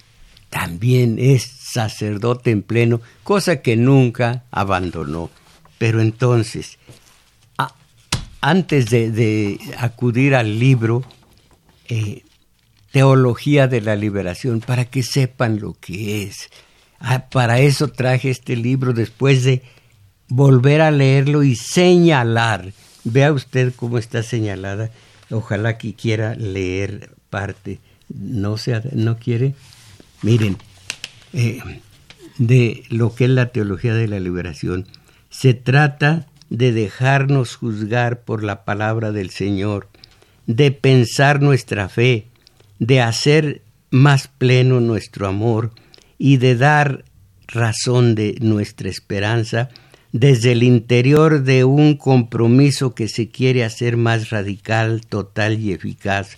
[0.50, 5.31] también es sacerdote en pleno, cosa que nunca abandonó.
[5.78, 6.78] Pero entonces,
[8.40, 11.04] antes de, acudir al libro,
[11.88, 12.22] eh,
[12.90, 16.51] Teología de la Liberación, para que sepan lo que es.
[17.01, 19.62] Ah, para eso traje este libro después de
[20.29, 22.72] volver a leerlo y señalar.
[23.05, 24.90] Vea usted cómo está señalada.
[25.31, 27.79] Ojalá que quiera leer parte.
[28.09, 29.55] No, sea, no quiere.
[30.22, 30.57] Miren,
[31.33, 31.61] eh,
[32.38, 34.87] de lo que es la teología de la liberación.
[35.31, 39.88] Se trata de dejarnos juzgar por la palabra del Señor,
[40.46, 42.27] de pensar nuestra fe,
[42.78, 45.72] de hacer más pleno nuestro amor
[46.18, 47.04] y de dar
[47.46, 49.70] razón de nuestra esperanza
[50.12, 56.36] desde el interior de un compromiso que se quiere hacer más radical, total y eficaz.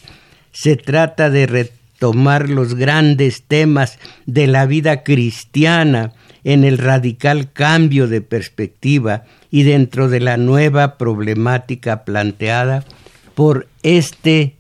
[0.53, 8.09] Se trata de retomar los grandes temas de la vida cristiana en el radical cambio
[8.09, 12.85] de perspectiva y dentro de la nueva problemática planteada
[13.35, 14.57] por este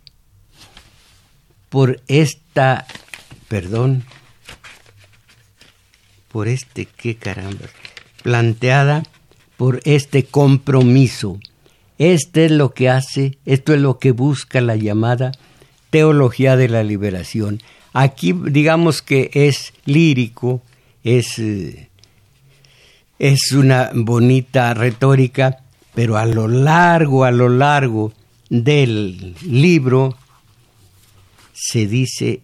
[1.70, 2.87] por esta
[3.48, 4.04] perdón
[6.30, 7.66] por este qué caramba
[8.22, 9.02] planteada
[9.56, 11.38] por este compromiso.
[11.98, 15.33] Este es lo que hace esto es lo que busca la llamada
[15.88, 17.62] teología de la liberación.
[17.92, 20.62] Aquí digamos que es lírico
[21.02, 21.90] es eh,
[23.20, 25.59] es una bonita retórica,
[25.94, 28.12] pero a lo largo, a lo largo
[28.48, 30.16] del libro
[31.62, 32.40] se dice,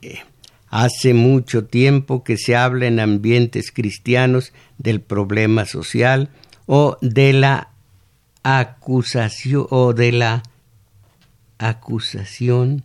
[0.68, 6.28] hace mucho tiempo que se habla en ambientes cristianos del problema social
[6.66, 7.70] o de la
[8.42, 10.42] acusación o de la
[11.56, 12.82] acusación,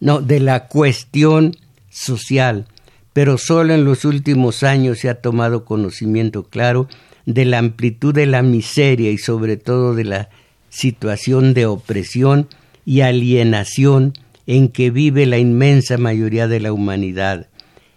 [0.00, 1.56] no, de la cuestión
[1.88, 2.66] social,
[3.14, 6.88] pero solo en los últimos años se ha tomado conocimiento claro
[7.24, 10.28] de la amplitud de la miseria y sobre todo de la
[10.68, 12.48] situación de opresión
[12.84, 14.12] y alienación
[14.46, 17.48] en que vive la inmensa mayoría de la humanidad,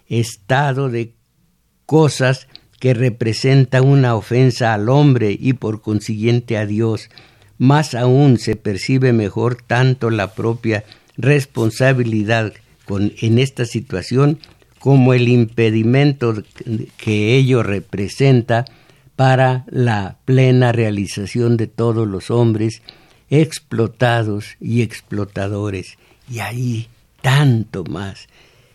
[0.08, 1.14] estado de
[1.86, 2.48] cosas
[2.80, 7.10] que representa una ofensa al hombre y por consiguiente a Dios.
[7.58, 10.84] Más aún se percibe mejor tanto la propia
[11.18, 12.54] responsabilidad
[12.90, 14.40] en esta situación
[14.80, 16.44] como el impedimento
[16.98, 18.66] que ello representa
[19.16, 22.84] para la plena realización de todos los hombres
[23.30, 25.98] explotados y explotadores.
[26.30, 26.88] Y ahí
[27.22, 28.28] tanto más.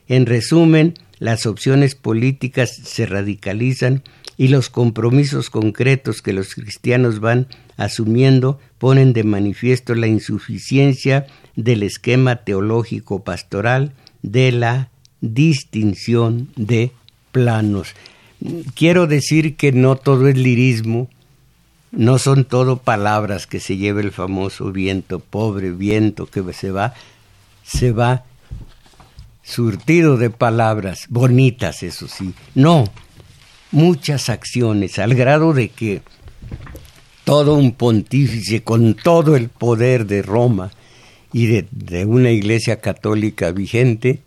[0.09, 4.03] En resumen, las opciones políticas se radicalizan
[4.37, 11.83] y los compromisos concretos que los cristianos van asumiendo ponen de manifiesto la insuficiencia del
[11.83, 16.93] esquema teológico pastoral de la distinción de
[17.31, 17.95] planos
[18.75, 21.09] quiero decir que no todo es lirismo,
[21.91, 26.95] no son todo palabras que se lleva el famoso viento, pobre viento que se va,
[27.73, 28.25] se va
[29.43, 32.35] surtido de palabras bonitas, eso sí.
[32.55, 32.85] No,
[33.71, 36.03] muchas acciones, al grado de que
[37.25, 40.71] todo un pontífice con todo el poder de Roma
[41.33, 44.21] y de, de una iglesia católica vigente,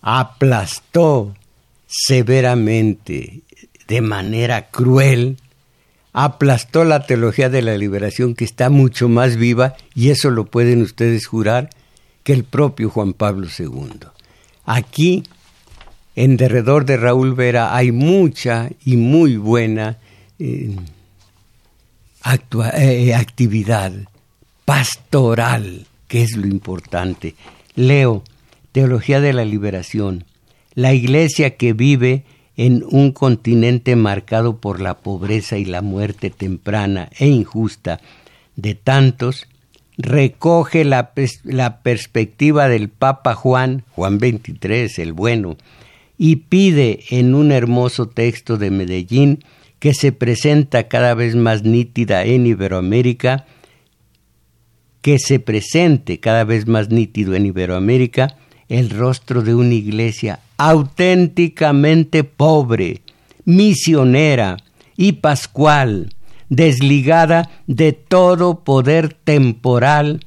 [0.00, 1.34] aplastó
[1.86, 3.42] severamente
[3.88, 5.36] de manera cruel,
[6.12, 10.82] aplastó la teología de la liberación que está mucho más viva, y eso lo pueden
[10.82, 11.70] ustedes jurar,
[12.22, 14.08] que el propio Juan Pablo II.
[14.64, 15.24] Aquí,
[16.14, 19.98] en derredor de Raúl Vera, hay mucha y muy buena
[20.38, 20.76] eh,
[22.74, 23.92] eh, actividad
[24.64, 27.34] pastoral, que es lo importante.
[27.74, 28.22] Leo,
[28.72, 30.24] Teología de la Liberación.
[30.74, 32.24] La iglesia que vive
[32.56, 38.00] en un continente marcado por la pobreza y la muerte temprana e injusta
[38.56, 39.46] de tantos,
[39.98, 41.12] recoge la,
[41.44, 45.56] la, perspectiva del Papa Juan, Juan 23, el bueno,
[46.18, 49.44] y pide en un hermoso texto de Medellín
[49.78, 53.46] que se presenta cada vez más nítida en Iberoamérica,
[55.00, 58.36] que se presente cada vez más nítido en Iberoamérica
[58.68, 63.02] el rostro de una iglesia auténticamente pobre,
[63.44, 64.56] misionera
[64.96, 66.14] y pascual,
[66.52, 70.26] desligada de todo poder temporal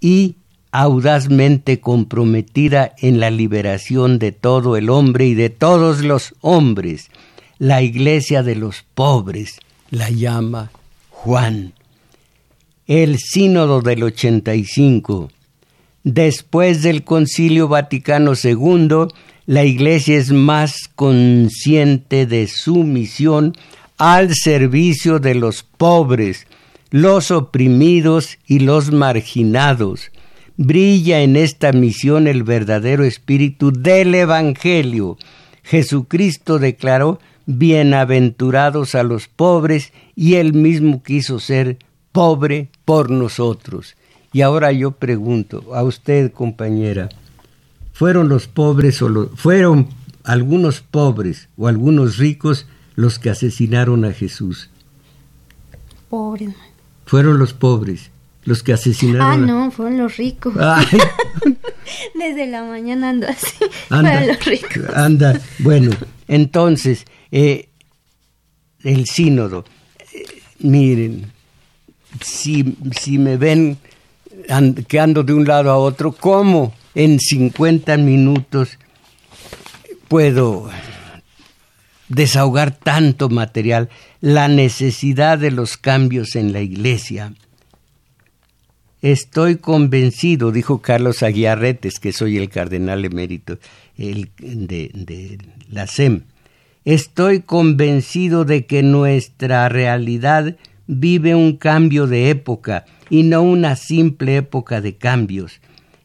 [0.00, 0.36] y
[0.70, 7.10] audazmente comprometida en la liberación de todo el hombre y de todos los hombres.
[7.58, 9.58] La iglesia de los pobres
[9.90, 10.70] la llama
[11.10, 11.72] Juan.
[12.86, 15.30] El sínodo del 85
[16.04, 19.08] Después del Concilio Vaticano II,
[19.46, 23.56] la Iglesia es más consciente de su misión
[23.98, 26.46] al servicio de los pobres,
[26.90, 30.10] los oprimidos y los marginados.
[30.56, 35.16] Brilla en esta misión el verdadero espíritu del Evangelio.
[35.62, 41.78] Jesucristo declaró, Bienaventurados a los pobres, y él mismo quiso ser
[42.12, 43.96] pobre por nosotros.
[44.32, 47.08] Y ahora yo pregunto a usted, compañera,
[47.92, 49.88] ¿fueron los pobres o fueron
[50.24, 54.70] algunos pobres o algunos ricos los que asesinaron a Jesús?
[56.08, 56.54] Pobres.
[57.06, 58.10] Fueron los pobres
[58.44, 59.22] los que asesinaron.
[59.22, 60.54] Ah, no, fueron los ricos.
[62.14, 63.56] Desde la mañana ando así.
[63.90, 64.94] Anda, los ricos.
[64.94, 65.90] Anda, bueno,
[66.28, 67.68] entonces, eh,
[68.82, 69.64] el sínodo.
[70.12, 70.24] Eh,
[70.60, 71.32] miren,
[72.20, 73.78] si, si me ven
[74.88, 78.78] que ando de un lado a otro, ¿cómo en 50 minutos
[80.08, 80.70] puedo
[82.08, 83.88] desahogar tanto material?
[84.20, 87.34] La necesidad de los cambios en la iglesia.
[89.02, 93.58] Estoy convencido, dijo Carlos Aguiarretes, que soy el cardenal emérito
[93.98, 95.38] el, de, de
[95.70, 96.22] la SEM,
[96.84, 104.36] estoy convencido de que nuestra realidad vive un cambio de época y no una simple
[104.36, 105.60] época de cambios.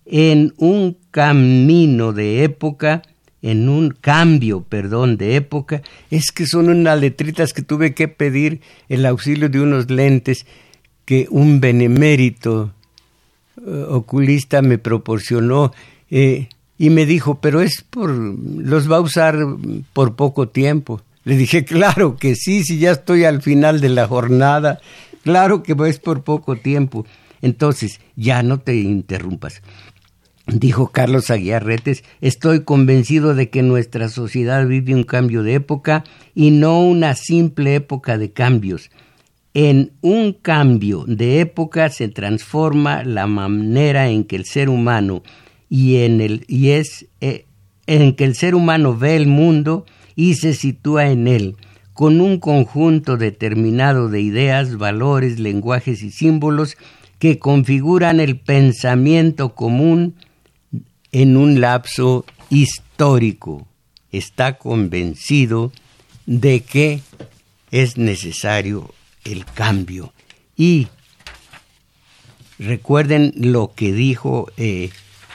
[0.06, 3.02] En un camino de época,
[3.42, 5.82] en un cambio, perdón, de época,
[6.12, 10.46] es que son unas letritas que tuve que pedir el auxilio de unos lentes
[11.06, 12.74] que un benemérito
[13.66, 15.74] eh, oculista me proporcionó
[16.12, 19.38] eh, y me dijo, pero es por, los va a usar
[19.94, 21.02] por poco tiempo.
[21.24, 24.80] Le dije, claro que sí, si ya estoy al final de la jornada,
[25.24, 27.06] claro que es por poco tiempo.
[27.42, 29.62] Entonces, ya no te interrumpas.
[30.54, 36.52] Dijo Carlos Aguiarretes, estoy convencido de que nuestra sociedad vive un cambio de época y
[36.52, 38.89] no una simple época de cambios.
[39.54, 45.24] En un cambio de época se transforma la manera en que el ser humano
[45.70, 47.45] y en el y es eh,
[47.86, 49.86] en que el ser humano ve el mundo
[50.16, 51.56] y se sitúa en él,
[51.93, 56.78] con un conjunto determinado de ideas, valores, lenguajes y símbolos
[57.20, 60.16] que configuran el pensamiento común
[61.12, 63.68] en un lapso histórico.
[64.12, 65.72] Está convencido
[66.26, 67.01] de que
[67.72, 68.93] es necesario
[69.24, 70.14] el cambio.
[70.55, 70.88] Y
[72.57, 74.89] recuerden lo que dijo eh,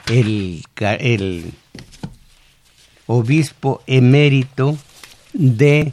[0.09, 1.53] el, el
[3.07, 4.77] obispo emérito
[5.33, 5.93] de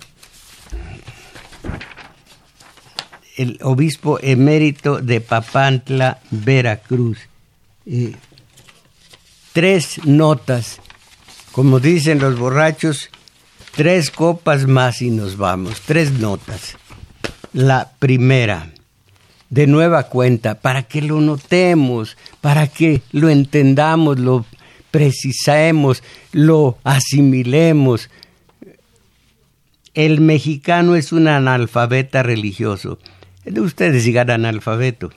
[3.38, 7.18] el obispo emérito de Papantla, Veracruz.
[9.54, 10.80] Tres notas,
[11.52, 13.10] como dicen los borrachos,
[13.76, 16.78] tres copas más y nos vamos, tres notas.
[17.54, 18.72] La primera,
[19.50, 24.46] de nueva cuenta, para que lo notemos, para que lo entendamos, lo
[24.92, 28.10] precisemos, lo asimilemos.
[29.94, 33.00] El mexicano es un analfabeta religioso.
[33.46, 35.12] Ustedes digan analfabeto.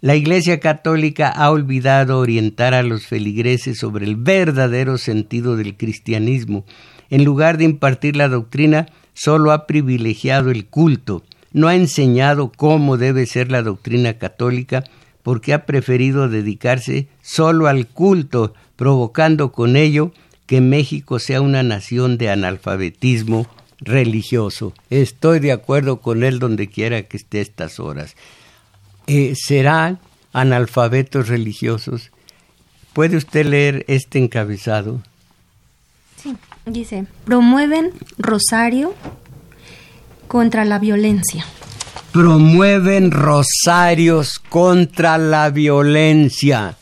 [0.00, 6.64] La Iglesia Católica ha olvidado orientar a los feligreses sobre el verdadero sentido del cristianismo.
[7.10, 11.24] En lugar de impartir la doctrina, solo ha privilegiado el culto.
[11.52, 14.84] No ha enseñado cómo debe ser la doctrina católica
[15.24, 20.12] porque ha preferido dedicarse solo al culto, provocando con ello
[20.46, 23.48] que México sea una nación de analfabetismo
[23.80, 24.74] religioso.
[24.90, 28.14] Estoy de acuerdo con él donde quiera que esté estas horas.
[29.08, 29.98] Eh, será
[30.34, 32.10] analfabetos religiosos.
[32.92, 35.00] ¿Puede usted leer este encabezado?
[36.22, 36.36] Sí,
[36.66, 38.94] dice, promueven rosario
[40.26, 41.46] contra la violencia.
[42.12, 46.76] Promueven rosarios contra la violencia.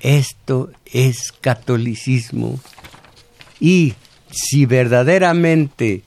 [0.00, 2.60] Esto es catolicismo.
[3.58, 3.94] Y
[4.30, 6.02] si verdaderamente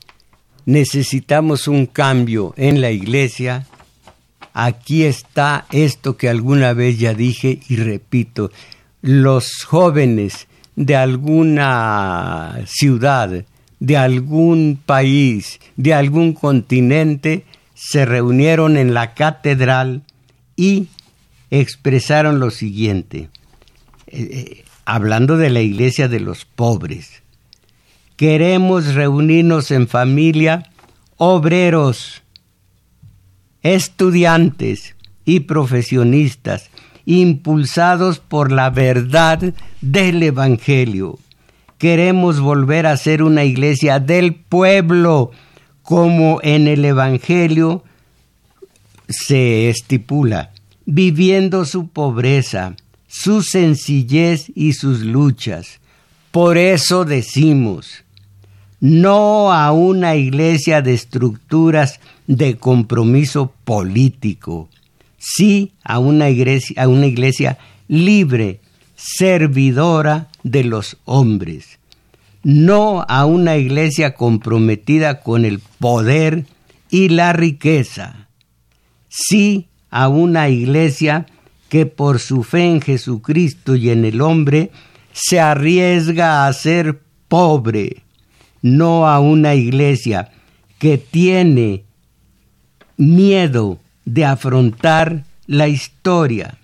[0.65, 3.65] necesitamos un cambio en la iglesia,
[4.55, 8.51] aquí está esto que alguna vez ya dije y repito,
[9.01, 10.47] los jóvenes
[10.77, 13.43] de alguna ciudad,
[13.81, 17.43] de algún país, de algún continente,
[17.73, 20.03] se reunieron en la catedral
[20.55, 20.87] y
[21.51, 23.29] expresaron lo siguiente,
[24.07, 27.23] eh, eh, hablando de la iglesia de los pobres.
[28.15, 30.71] Queremos reunirnos en familia,
[31.17, 32.23] obreros,
[33.65, 34.95] estudiantes
[35.25, 36.69] y profesionistas,
[37.07, 41.17] impulsados por la verdad del Evangelio.
[41.79, 45.31] Queremos volver a ser una iglesia del pueblo,
[45.81, 47.83] como en el Evangelio
[49.09, 50.51] se estipula,
[50.85, 52.75] viviendo su pobreza,
[53.07, 55.79] su sencillez y sus luchas.
[56.29, 58.04] Por eso decimos,
[58.79, 64.69] no a una iglesia de estructuras de compromiso político,
[65.17, 67.57] sí a una iglesia, a una iglesia
[67.87, 68.59] libre,
[68.95, 71.79] servidora de los hombres,
[72.43, 76.45] no a una iglesia comprometida con el poder
[76.89, 78.27] y la riqueza,
[79.09, 81.25] sí a una iglesia
[81.69, 84.71] que por su fe en Jesucristo y en el hombre
[85.11, 88.04] se arriesga a ser pobre,
[88.65, 90.31] no a una iglesia
[90.79, 91.83] que tiene
[92.97, 96.57] miedo de afrontar la historia,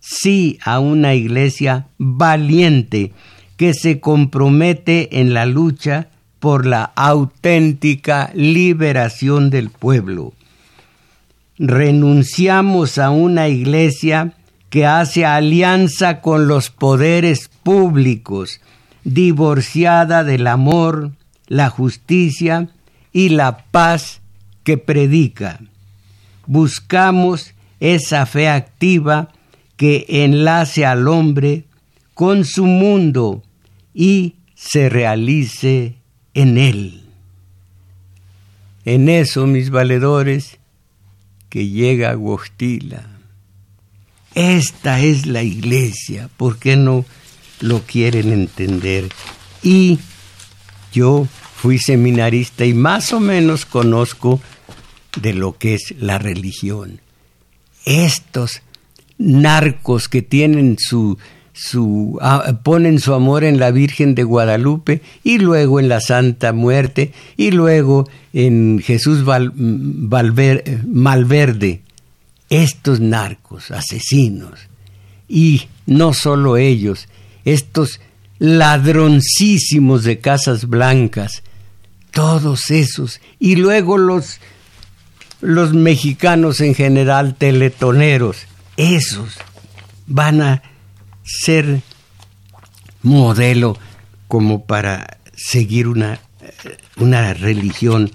[0.00, 3.12] sí a una iglesia valiente
[3.56, 6.08] que se compromete en la lucha
[6.40, 10.32] por la auténtica liberación del pueblo.
[11.58, 14.32] Renunciamos a una iglesia
[14.68, 18.60] que hace alianza con los poderes públicos,
[19.04, 21.12] divorciada del amor,
[21.50, 22.70] la justicia
[23.12, 24.22] y la paz
[24.64, 25.60] que predica.
[26.46, 29.28] Buscamos esa fe activa
[29.76, 31.64] que enlace al hombre
[32.14, 33.42] con su mundo
[33.92, 35.96] y se realice
[36.34, 37.02] en él.
[38.84, 40.58] En eso, mis valedores,
[41.48, 43.08] que llega Guastila.
[44.34, 47.04] Esta es la iglesia, ¿por qué no
[47.58, 49.08] lo quieren entender?
[49.62, 49.98] Y
[50.92, 51.26] yo
[51.60, 54.40] fui seminarista y más o menos conozco
[55.20, 57.02] de lo que es la religión.
[57.84, 58.62] Estos
[59.18, 61.18] narcos que tienen su,
[61.52, 66.54] su ah, ponen su amor en la Virgen de Guadalupe y luego en la Santa
[66.54, 69.22] Muerte y luego en Jesús
[70.86, 71.82] Malverde.
[72.48, 74.60] Estos narcos, asesinos,
[75.28, 77.06] y no solo ellos,
[77.44, 78.00] estos
[78.38, 81.42] ladroncísimos de casas blancas,
[82.10, 84.40] todos esos, y luego los,
[85.40, 88.46] los mexicanos en general, teletoneros,
[88.76, 89.36] esos
[90.06, 90.62] van a
[91.22, 91.82] ser
[93.02, 93.78] modelo
[94.28, 96.20] como para seguir una,
[96.96, 98.10] una religión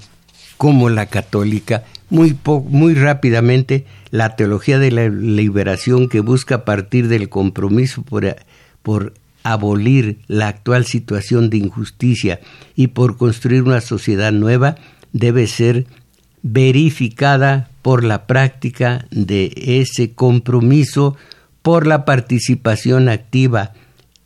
[0.57, 1.83] como la católica.
[2.09, 2.37] Muy,
[2.69, 8.35] muy rápidamente, la teología de la liberación que busca partir del compromiso por,
[8.83, 9.13] por
[9.45, 12.39] abolir la actual situación de injusticia
[12.75, 14.75] y por construir una sociedad nueva
[15.13, 15.85] debe ser
[16.41, 21.15] verificada por la práctica de ese compromiso,
[21.61, 23.73] por la participación activa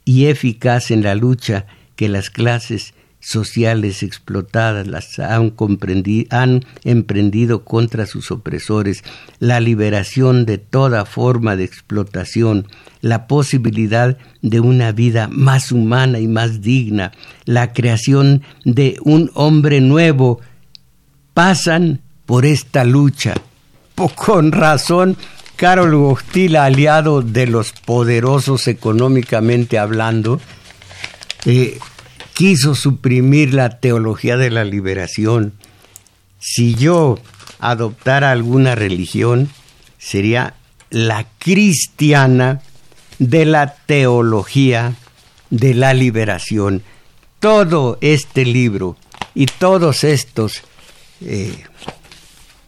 [0.05, 1.65] y eficaz en la lucha
[1.97, 5.53] que las clases sociales explotadas las han,
[6.29, 9.03] han emprendido contra sus opresores,
[9.39, 12.67] la liberación de toda forma de explotación,
[13.01, 17.11] la posibilidad de una vida más humana y más digna,
[17.45, 20.39] la creación de un hombre nuevo,
[21.33, 23.35] pasan por esta lucha.
[24.15, 25.17] Con razón,
[25.57, 30.39] Carol Gostila, aliado de los poderosos económicamente hablando,
[31.45, 31.77] eh,
[32.39, 35.51] quiso suprimir la teología de la liberación.
[36.39, 37.19] Si yo
[37.59, 39.49] adoptara alguna religión,
[39.97, 40.53] sería
[40.89, 42.61] la cristiana
[43.17, 44.95] de la teología
[45.49, 46.81] de la liberación.
[47.41, 48.95] Todo este libro
[49.35, 50.61] y todos estos
[51.19, 51.65] eh,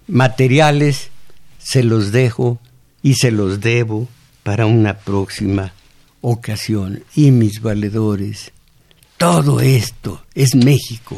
[0.06, 1.12] materiales
[1.60, 2.60] se los dejo
[3.02, 4.10] y se los debo
[4.44, 5.72] para una próxima
[6.20, 7.06] ocasión.
[7.16, 8.52] Y mis valedores,
[9.22, 11.16] todo esto es México.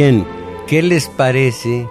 [0.00, 0.24] Bien,
[0.68, 1.88] ¿qué les parece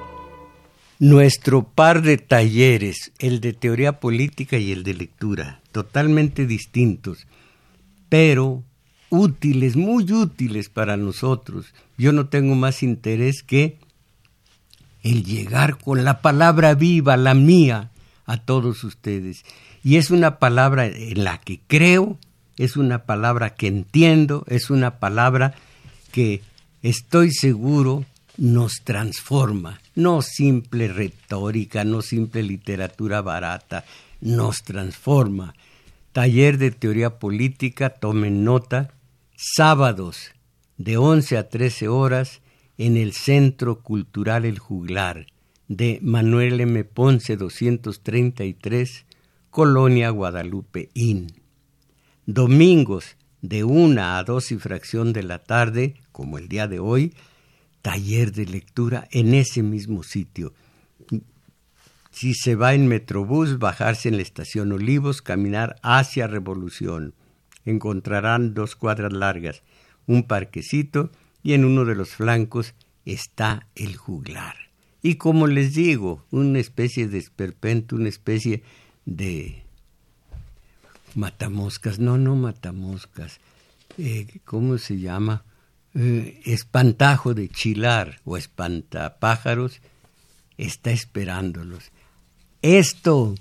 [0.97, 5.60] nuestro par de talleres, el de teoría política y el de lectura?
[5.74, 7.28] Totalmente distintos,
[8.08, 8.64] pero
[9.10, 11.74] útiles, muy útiles para nosotros.
[11.97, 13.78] Yo no tengo más interés que
[15.03, 17.91] el llegar con la palabra viva, la mía,
[18.26, 19.43] a todos ustedes.
[19.84, 22.18] Y es una palabra en la que creo,
[22.55, 25.55] es una palabra que entiendo, es una palabra
[26.14, 26.41] que
[26.82, 28.05] estoy seguro,
[28.38, 29.82] nos transforma.
[29.95, 33.86] No simple retórica, no simple literatura barata,
[34.21, 35.55] nos transforma.
[36.11, 38.93] Taller de teoría política, tomen nota,
[39.36, 40.32] sábados
[40.78, 42.41] de 11 a 13 horas
[42.78, 45.28] en el Centro Cultural El Juglar
[45.67, 46.84] de Manuel M.
[46.86, 49.05] Ponce 233,
[49.49, 51.34] Colonia Guadalupe Inn.
[52.25, 57.13] Domingos de una a dos y fracción de la tarde, como el día de hoy,
[57.84, 60.51] taller de lectura en ese mismo sitio.
[62.09, 67.13] Si se va en Metrobús, bajarse en la estación Olivos, caminar hacia Revolución.
[67.65, 69.61] Encontrarán dos cuadras largas,
[70.07, 71.11] un parquecito
[71.43, 72.74] y en uno de los flancos
[73.05, 74.55] está el juglar.
[75.03, 78.63] Y como les digo, una especie de esperpento, una especie
[79.05, 79.61] de
[81.13, 83.39] matamoscas, no, no matamoscas,
[83.99, 85.43] eh, ¿cómo se llama?
[85.99, 89.81] Eh, espantajo de chilar o espantapájaros
[90.57, 91.91] está esperándolos.
[92.61, 93.33] Esto,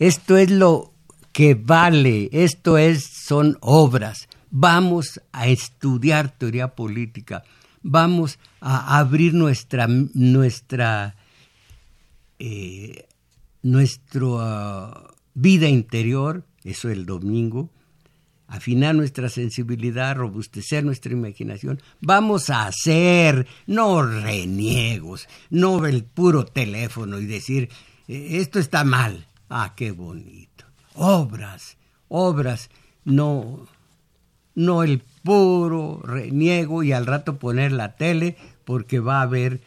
[0.00, 0.92] esto es lo
[1.32, 4.28] que vale, esto es, son obras.
[4.50, 7.44] Vamos a estudiar teoría política,
[7.82, 11.14] vamos a abrir nuestra, nuestra,
[12.40, 13.06] eh,
[13.62, 17.70] nuestra vida interior eso el domingo,
[18.50, 21.80] afinar nuestra sensibilidad, robustecer nuestra imaginación.
[22.00, 27.70] Vamos a hacer, no reniegos, no el puro teléfono y decir,
[28.08, 29.26] e, esto está mal.
[29.48, 30.66] Ah, qué bonito.
[30.94, 31.78] Obras,
[32.08, 32.70] obras,
[33.04, 33.66] no,
[34.54, 39.60] no el puro reniego y al rato poner la tele porque va a haber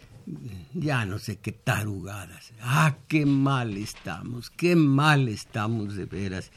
[0.73, 2.53] ya no sé qué tarugadas.
[2.61, 6.51] Ah, qué mal estamos, qué mal estamos de veras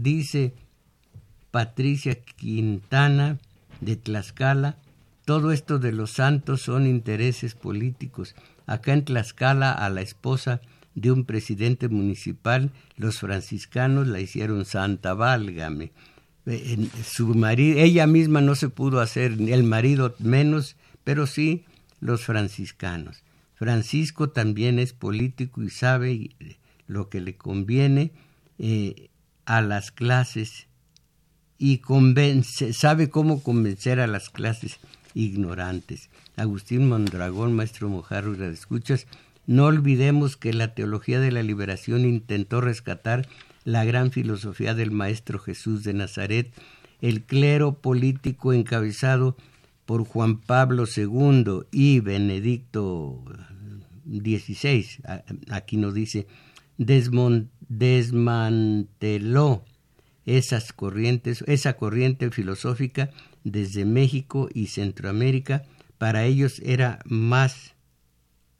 [0.00, 0.52] dice
[1.56, 3.38] Patricia Quintana
[3.80, 4.76] de Tlaxcala,
[5.24, 8.34] todo esto de los santos son intereses políticos.
[8.66, 10.60] Acá en Tlaxcala a la esposa
[10.94, 15.92] de un presidente municipal, los franciscanos la hicieron santa, válgame.
[17.02, 21.64] Su marido, ella misma no se pudo hacer, el marido menos, pero sí
[22.00, 23.24] los franciscanos.
[23.54, 26.36] Francisco también es político y sabe
[26.86, 28.12] lo que le conviene.
[28.58, 29.08] Eh,
[29.46, 30.66] a las clases
[31.58, 34.78] y convence, sabe cómo convencer a las clases
[35.14, 36.10] ignorantes.
[36.36, 39.06] Agustín Mondragón, maestro Mojarro y escuchas,
[39.46, 43.26] no olvidemos que la teología de la liberación intentó rescatar
[43.64, 46.52] la gran filosofía del Maestro Jesús de Nazaret,
[47.00, 49.36] el clero político encabezado
[49.86, 53.22] por Juan Pablo II y Benedicto
[54.04, 54.86] XVI,
[55.50, 56.26] aquí nos dice,
[56.76, 59.64] desmanteló
[60.26, 63.10] esas corrientes, esa corriente filosófica
[63.44, 65.64] desde México y Centroamérica,
[65.98, 67.74] para ellos era más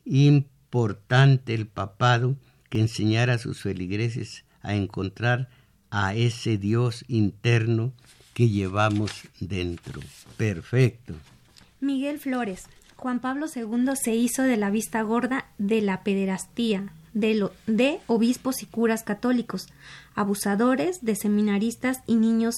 [0.05, 2.37] importante el papado
[2.71, 5.49] que enseñar a sus feligreses a encontrar
[5.91, 7.93] a ese Dios interno
[8.35, 9.11] que llevamos
[9.41, 10.01] dentro.
[10.37, 11.15] Perfecto.
[11.81, 18.01] Miguel Flores, Juan Pablo II se hizo de la vista gorda de la pederastía, de,
[18.07, 19.69] obispos y curas católicos,
[20.15, 22.57] abusadores de seminaristas y niños,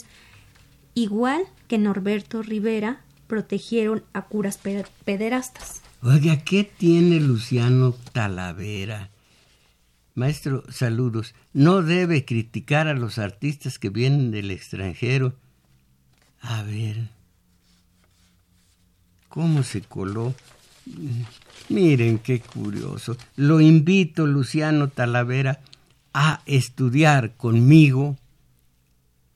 [0.94, 4.58] igual que Norberto Rivera, protegieron a curas
[5.04, 5.82] pederastas.
[6.02, 9.10] Oiga, ¿qué tiene Luciano Talavera?
[10.14, 11.34] Maestro, saludos.
[11.52, 15.36] No debe criticar a los artistas que vienen del extranjero.
[16.40, 17.10] A ver,
[19.28, 20.34] ¿cómo se coló?
[21.68, 23.16] Miren qué curioso.
[23.36, 25.60] Lo invito, Luciano Talavera,
[26.14, 28.16] a estudiar conmigo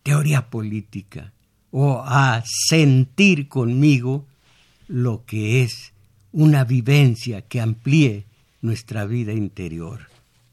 [0.02, 1.32] teoría política
[1.70, 4.26] o a sentir conmigo
[4.88, 5.92] lo que es
[6.32, 8.24] una vivencia que amplíe
[8.60, 10.08] nuestra vida interior.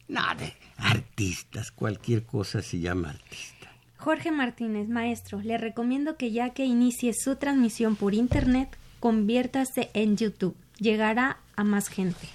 [0.07, 3.71] Nada, artistas, cualquier cosa se llama artista.
[3.97, 10.17] Jorge Martínez, maestro, le recomiendo que ya que inicie su transmisión por internet, conviértase en
[10.17, 10.55] YouTube.
[10.79, 12.27] Llegará a más gente.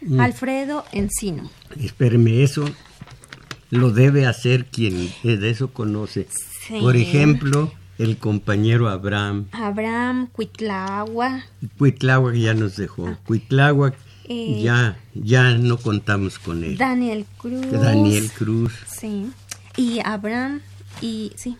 [0.00, 0.20] Mm.
[0.20, 1.50] Alfredo Encino.
[1.80, 2.64] Espéreme, eso
[3.70, 6.28] lo debe hacer quien de eso conoce.
[6.80, 9.46] Por ejemplo, el compañero Abraham.
[9.52, 11.44] Abraham, Cuitlagua.
[11.78, 13.08] Cuitlagua ya nos dejó.
[13.08, 13.18] Ah.
[13.24, 13.94] Cuitlagua
[14.28, 16.76] eh, ya, ya no contamos con él.
[16.76, 17.70] Daniel Cruz.
[17.70, 18.72] Daniel Cruz.
[18.86, 19.30] Sí.
[19.76, 20.60] Y Abraham
[21.00, 21.56] y sí.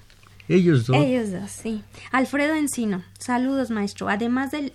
[0.48, 0.96] Ellos dos.
[0.96, 1.82] Ellos dos, sí.
[2.12, 3.02] Alfredo Encino.
[3.18, 4.08] Saludos, maestro.
[4.08, 4.72] Además del,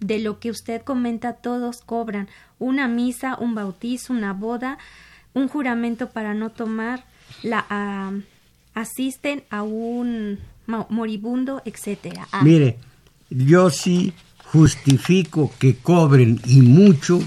[0.00, 2.28] de lo que usted comenta, todos cobran
[2.58, 4.78] una misa, un bautizo, una boda,
[5.34, 7.04] un juramento para no tomar,
[7.42, 7.66] la
[8.74, 12.28] asisten a un moribundo, etcétera.
[12.32, 12.42] Ah.
[12.42, 12.78] Mire,
[13.30, 14.12] yo sí
[14.44, 17.20] justifico que cobren y mucho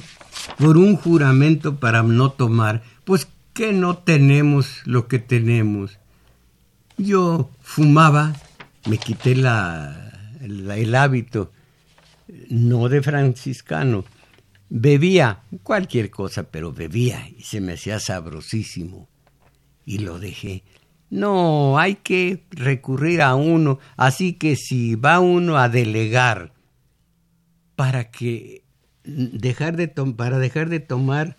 [0.57, 5.99] por un juramento para no tomar, pues que no tenemos lo que tenemos.
[6.97, 8.33] Yo fumaba,
[8.87, 11.51] me quité la, el hábito,
[12.51, 14.03] no de franciscano,
[14.69, 19.07] bebía cualquier cosa, pero bebía y se me hacía sabrosísimo
[19.85, 20.63] y lo dejé.
[21.09, 26.53] No, hay que recurrir a uno, así que si va uno a delegar
[27.75, 28.63] para que
[29.03, 31.37] dejar de para dejar de tomar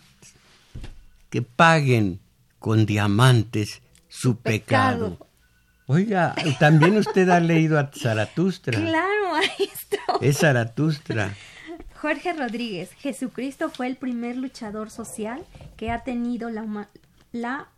[1.29, 2.21] que paguen
[2.59, 5.19] con diamantes su pecado.
[5.93, 8.79] Oiga, también usted ha leído a Zaratustra.
[8.79, 10.01] Claro, maestro.
[10.23, 11.35] Es Zaratustra.
[11.95, 15.45] Jorge Rodríguez, Jesucristo fue el primer luchador social
[15.77, 16.89] que ha tenido la,
[17.33, 17.69] la,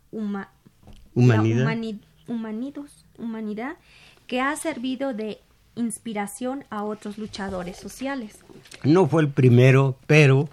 [1.13, 1.77] humanidad.
[3.17, 3.75] humanidad
[4.27, 5.41] que ha servido de
[5.75, 8.39] inspiración a otros luchadores sociales.
[8.83, 10.49] No fue el primero, pero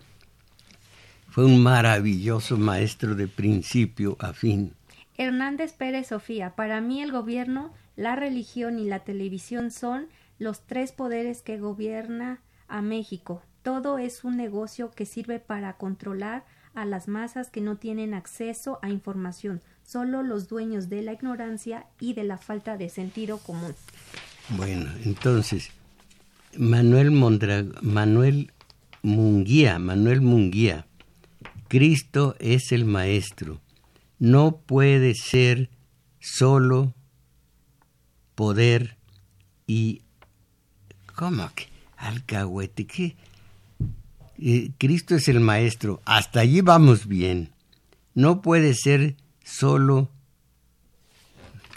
[1.30, 4.74] fue un maravilloso maestro de principio a fin.
[5.16, 10.08] Hernández Pérez Sofía, para mí el gobierno, la religión y la televisión son
[10.38, 13.42] los tres poderes que gobierna a México.
[13.62, 16.44] Todo es un negocio que sirve para controlar
[16.74, 21.86] a las masas que no tienen acceso a información, solo los dueños de la ignorancia
[22.00, 23.74] y de la falta de sentido común.
[24.56, 25.70] Bueno, entonces,
[26.56, 28.52] Manuel, Mondra, Manuel
[29.02, 30.86] Munguía, Manuel Munguía,
[31.68, 33.60] Cristo es el Maestro.
[34.22, 35.68] No puede ser
[36.20, 36.94] solo
[38.36, 38.96] poder
[39.66, 40.02] y...
[41.16, 41.66] ¿Cómo que?
[41.96, 43.16] Alcahuete, ¿qué?
[44.38, 46.00] Eh, Cristo es el Maestro.
[46.04, 47.50] Hasta allí vamos bien.
[48.14, 50.08] No puede ser solo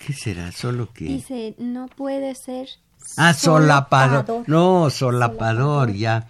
[0.05, 0.51] ¿Qué será?
[0.51, 1.05] ¿Solo que?
[1.05, 2.69] Dice, no puede ser.
[3.17, 4.47] Ah, solapador.
[4.47, 6.27] No, solapador, ya.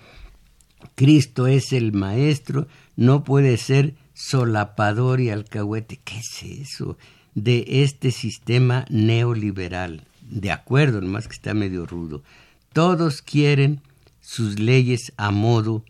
[0.95, 5.99] Cristo es el maestro, no puede ser solapador y alcahuete.
[6.03, 6.97] ¿Qué es eso?
[7.35, 10.07] De este sistema neoliberal.
[10.21, 12.23] De acuerdo, nomás que está medio rudo.
[12.73, 13.81] Todos quieren
[14.21, 15.83] sus leyes a modo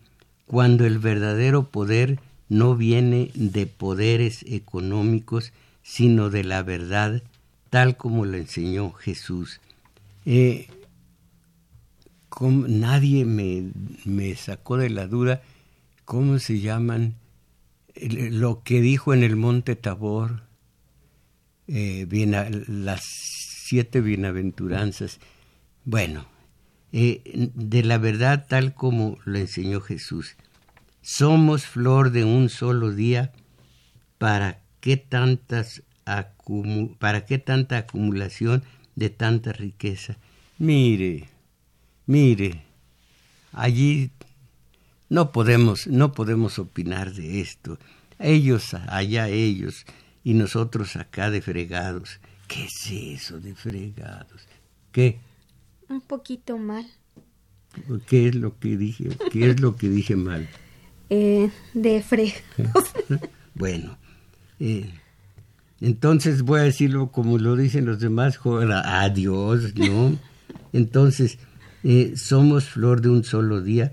[0.44, 5.52] cuando el verdadero poder no viene de poderes económicos,
[5.82, 7.22] sino de la verdad
[7.70, 9.60] tal como lo enseñó Jesús.
[10.24, 10.68] Eh,
[12.40, 13.70] nadie me,
[14.04, 15.42] me, sacó de la duda
[16.04, 17.14] cómo se llaman
[18.00, 20.42] lo que dijo en el monte Tabor,
[21.68, 22.06] eh,
[22.68, 25.18] las siete bienaventuranzas.
[25.84, 26.26] Bueno,
[26.92, 30.36] eh, de la verdad tal como lo enseñó Jesús.
[31.02, 33.32] Somos flor de un solo día,
[34.18, 35.82] ¿para qué, tantas
[36.98, 38.62] para qué tanta acumulación
[38.94, 40.16] de tanta riqueza?
[40.58, 41.28] Mire,
[42.06, 42.62] mire,
[43.52, 44.10] allí
[45.08, 47.78] no podemos, no podemos opinar de esto.
[48.18, 49.84] Ellos allá ellos
[50.24, 52.20] y nosotros acá de fregados.
[52.48, 54.46] ¿Qué es eso de fregados?
[54.92, 55.20] ¿Qué?
[55.88, 56.86] Un poquito mal.
[58.06, 59.10] ¿Qué es lo que dije?
[59.30, 60.48] ¿Qué es lo que dije mal?
[61.08, 62.90] Eh, de fregados.
[63.54, 63.96] bueno,
[64.58, 64.92] eh,
[65.80, 70.18] entonces voy a decirlo como lo dicen los demás, adiós, ¿no?
[70.72, 71.38] Entonces,
[71.84, 73.92] eh, somos flor de un solo día.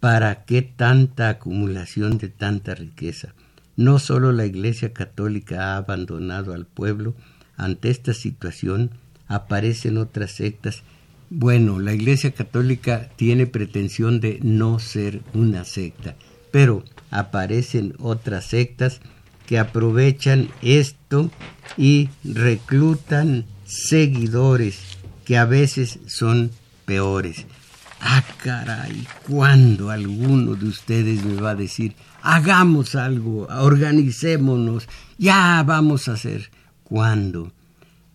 [0.00, 3.34] ¿Para qué tanta acumulación de tanta riqueza?
[3.76, 7.14] No solo la Iglesia Católica ha abandonado al pueblo,
[7.56, 8.92] ante esta situación
[9.26, 10.82] aparecen otras sectas.
[11.28, 16.16] Bueno, la Iglesia Católica tiene pretensión de no ser una secta,
[16.50, 19.02] pero aparecen otras sectas
[19.46, 21.30] que aprovechan esto
[21.76, 24.80] y reclutan seguidores
[25.26, 26.50] que a veces son
[26.86, 27.46] peores.
[28.02, 34.88] Ah, caray, ¿cuándo alguno de ustedes me va a decir, hagamos algo, organicémonos,
[35.18, 36.50] ya vamos a hacer?
[36.82, 37.52] ¿Cuándo?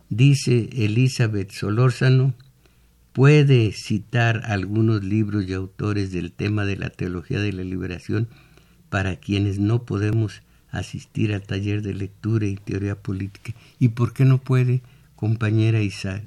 [0.09, 2.33] Dice Elizabeth Solórzano,
[3.13, 8.27] puede citar algunos libros y autores del tema de la teología de la liberación
[8.89, 13.53] para quienes no podemos asistir al taller de lectura y teoría política.
[13.79, 14.81] ¿Y por qué no puede,
[15.15, 16.23] compañera Isa?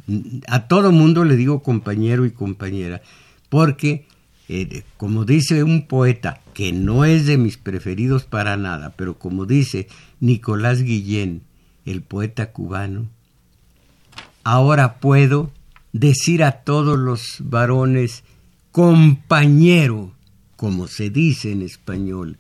[0.47, 3.03] A todo mundo le digo compañero y compañera
[3.49, 4.07] porque,
[4.49, 9.47] eh, como dice un poeta, que no es de mis preferidos para nada, pero como
[9.47, 9.89] dice
[10.21, 11.43] Nicolás Guillén,
[11.85, 13.09] el poeta cubano,
[14.45, 15.53] ahora puedo
[15.93, 18.25] decir a todos los varones,
[18.73, 20.13] compañero,
[20.57, 22.37] como se dice en español,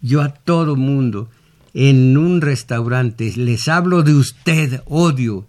[0.00, 1.30] yo a todo mundo
[1.72, 5.46] en un restaurante les hablo de usted, odio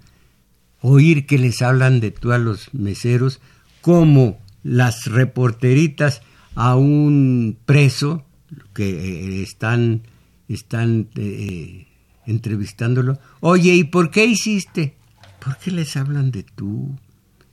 [0.82, 3.39] oír que les hablan de tú a los meseros
[3.82, 6.24] como las reporteritas
[6.55, 8.26] a un preso
[8.74, 10.01] que eh, están,
[10.49, 11.86] están eh,
[12.26, 13.20] entrevistándolo.
[13.41, 14.95] Oye, ¿y por qué hiciste?
[15.39, 16.97] ¿Por qué les hablan de tú?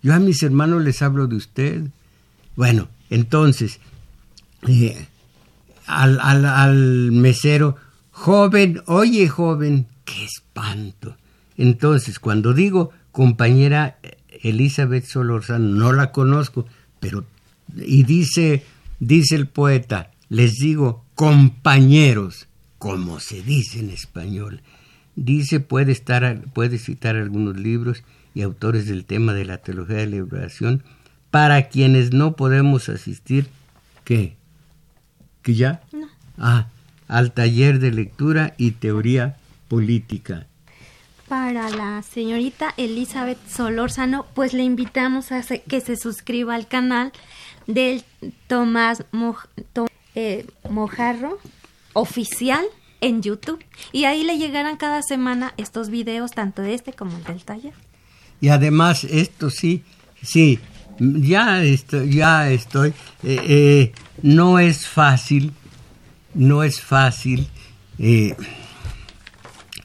[0.00, 1.82] Yo a mis hermanos les hablo de usted.
[2.56, 3.78] Bueno, entonces,
[4.66, 5.06] eh,
[5.86, 7.76] al, al, al mesero,
[8.10, 11.18] joven, oye joven, qué espanto.
[11.58, 13.98] Entonces, cuando digo compañera
[14.42, 16.66] Elizabeth Solorzano, no la conozco,
[17.02, 17.24] pero,
[17.76, 18.62] y dice,
[19.00, 22.46] dice el poeta, les digo, compañeros,
[22.78, 24.62] como se dice en español.
[25.16, 30.06] Dice, puede, estar, puede citar algunos libros y autores del tema de la teología de
[30.06, 30.84] la liberación
[31.32, 33.48] para quienes no podemos asistir,
[34.04, 34.36] ¿qué?
[35.42, 35.82] ¿Que ya?
[35.92, 36.06] No.
[36.38, 36.68] Ah,
[37.08, 40.46] al taller de lectura y teoría política
[41.32, 47.10] para la señorita Elizabeth Solórzano, pues le invitamos a que se suscriba al canal
[47.66, 48.04] del
[48.48, 49.02] Tomás
[50.14, 51.38] eh, Mojarro
[51.94, 52.62] oficial
[53.00, 57.42] en YouTube y ahí le llegarán cada semana estos videos, tanto de este como del
[57.42, 57.72] taller.
[58.42, 59.84] Y además, esto sí,
[60.22, 60.58] sí,
[60.98, 62.90] ya estoy, ya estoy,
[63.22, 65.54] eh, eh, no es fácil,
[66.34, 67.48] no es fácil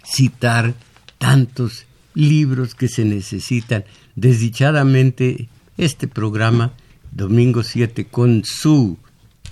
[0.04, 0.74] citar
[1.18, 3.86] tantos libros que se necesitan.
[4.16, 6.74] Desdichadamente, este programa,
[7.12, 8.98] Domingo 7, con su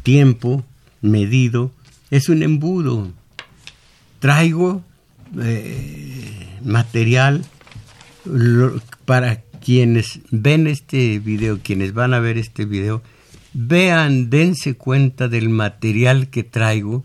[0.03, 0.65] tiempo
[1.01, 1.71] medido,
[2.09, 3.11] es un embudo.
[4.19, 4.83] Traigo
[5.39, 7.45] eh, material
[9.05, 13.01] para quienes ven este video, quienes van a ver este video,
[13.53, 17.03] vean, dense cuenta del material que traigo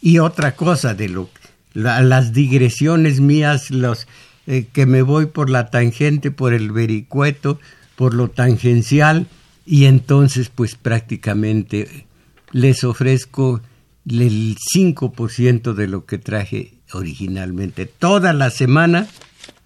[0.00, 1.45] y otra cosa de lo que
[1.76, 4.06] las digresiones mías, los
[4.46, 7.60] eh, que me voy por la tangente, por el vericueto,
[7.96, 9.26] por lo tangencial,
[9.66, 12.06] y entonces pues prácticamente
[12.52, 13.60] les ofrezco
[14.08, 17.84] el 5% de lo que traje originalmente.
[17.86, 19.08] Toda la semana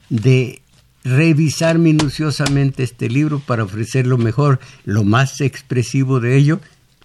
[0.08, 0.62] de
[1.04, 6.60] revisar minuciosamente este libro para ofrecer lo mejor, lo más expresivo de ello,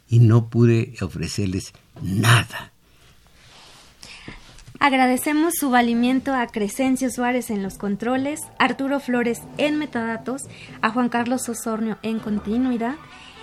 [0.10, 2.72] y no pude ofrecerles nada.
[4.86, 10.44] Agradecemos su valimiento a Crescencio Suárez en los controles, Arturo Flores en metadatos,
[10.84, 12.94] a Juan Carlos Osornio en continuidad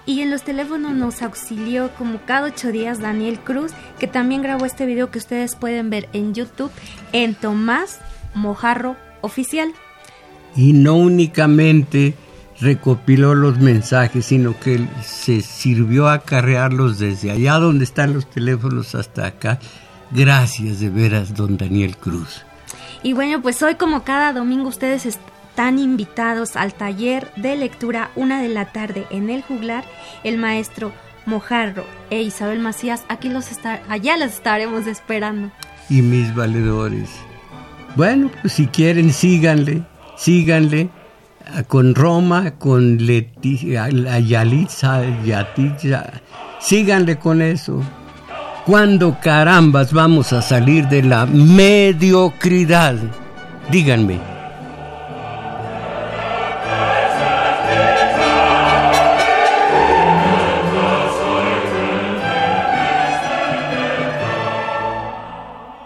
[0.07, 4.67] y en los teléfonos nos auxilió como cada ocho días Daniel Cruz, que también grabó
[4.67, 6.71] este video que ustedes pueden ver en YouTube
[7.13, 7.99] en Tomás
[8.37, 9.73] Mojarro oficial.
[10.55, 12.15] Y no únicamente
[12.61, 18.95] recopiló los mensajes, sino que se sirvió a acarrearlos desde allá donde están los teléfonos
[18.95, 19.59] hasta acá.
[20.15, 22.45] Gracias de veras, don Daniel Cruz.
[23.03, 28.43] Y bueno, pues hoy como cada domingo ustedes están invitados al taller de lectura una
[28.43, 29.85] de la tarde en el juglar.
[30.23, 30.93] El maestro
[31.25, 35.51] Mojarro e Isabel Macías, aquí los está, allá los estaremos esperando.
[35.89, 37.09] Y mis valedores.
[37.97, 39.83] Bueno, pues si quieren síganle,
[40.17, 40.91] síganle
[41.69, 46.23] con Roma, con Leticia, Yalitza, Yatilla,
[46.61, 47.83] síganle con eso.
[48.65, 52.95] ¿Cuándo carambas vamos a salir de la mediocridad?
[53.73, 54.42] Díganme.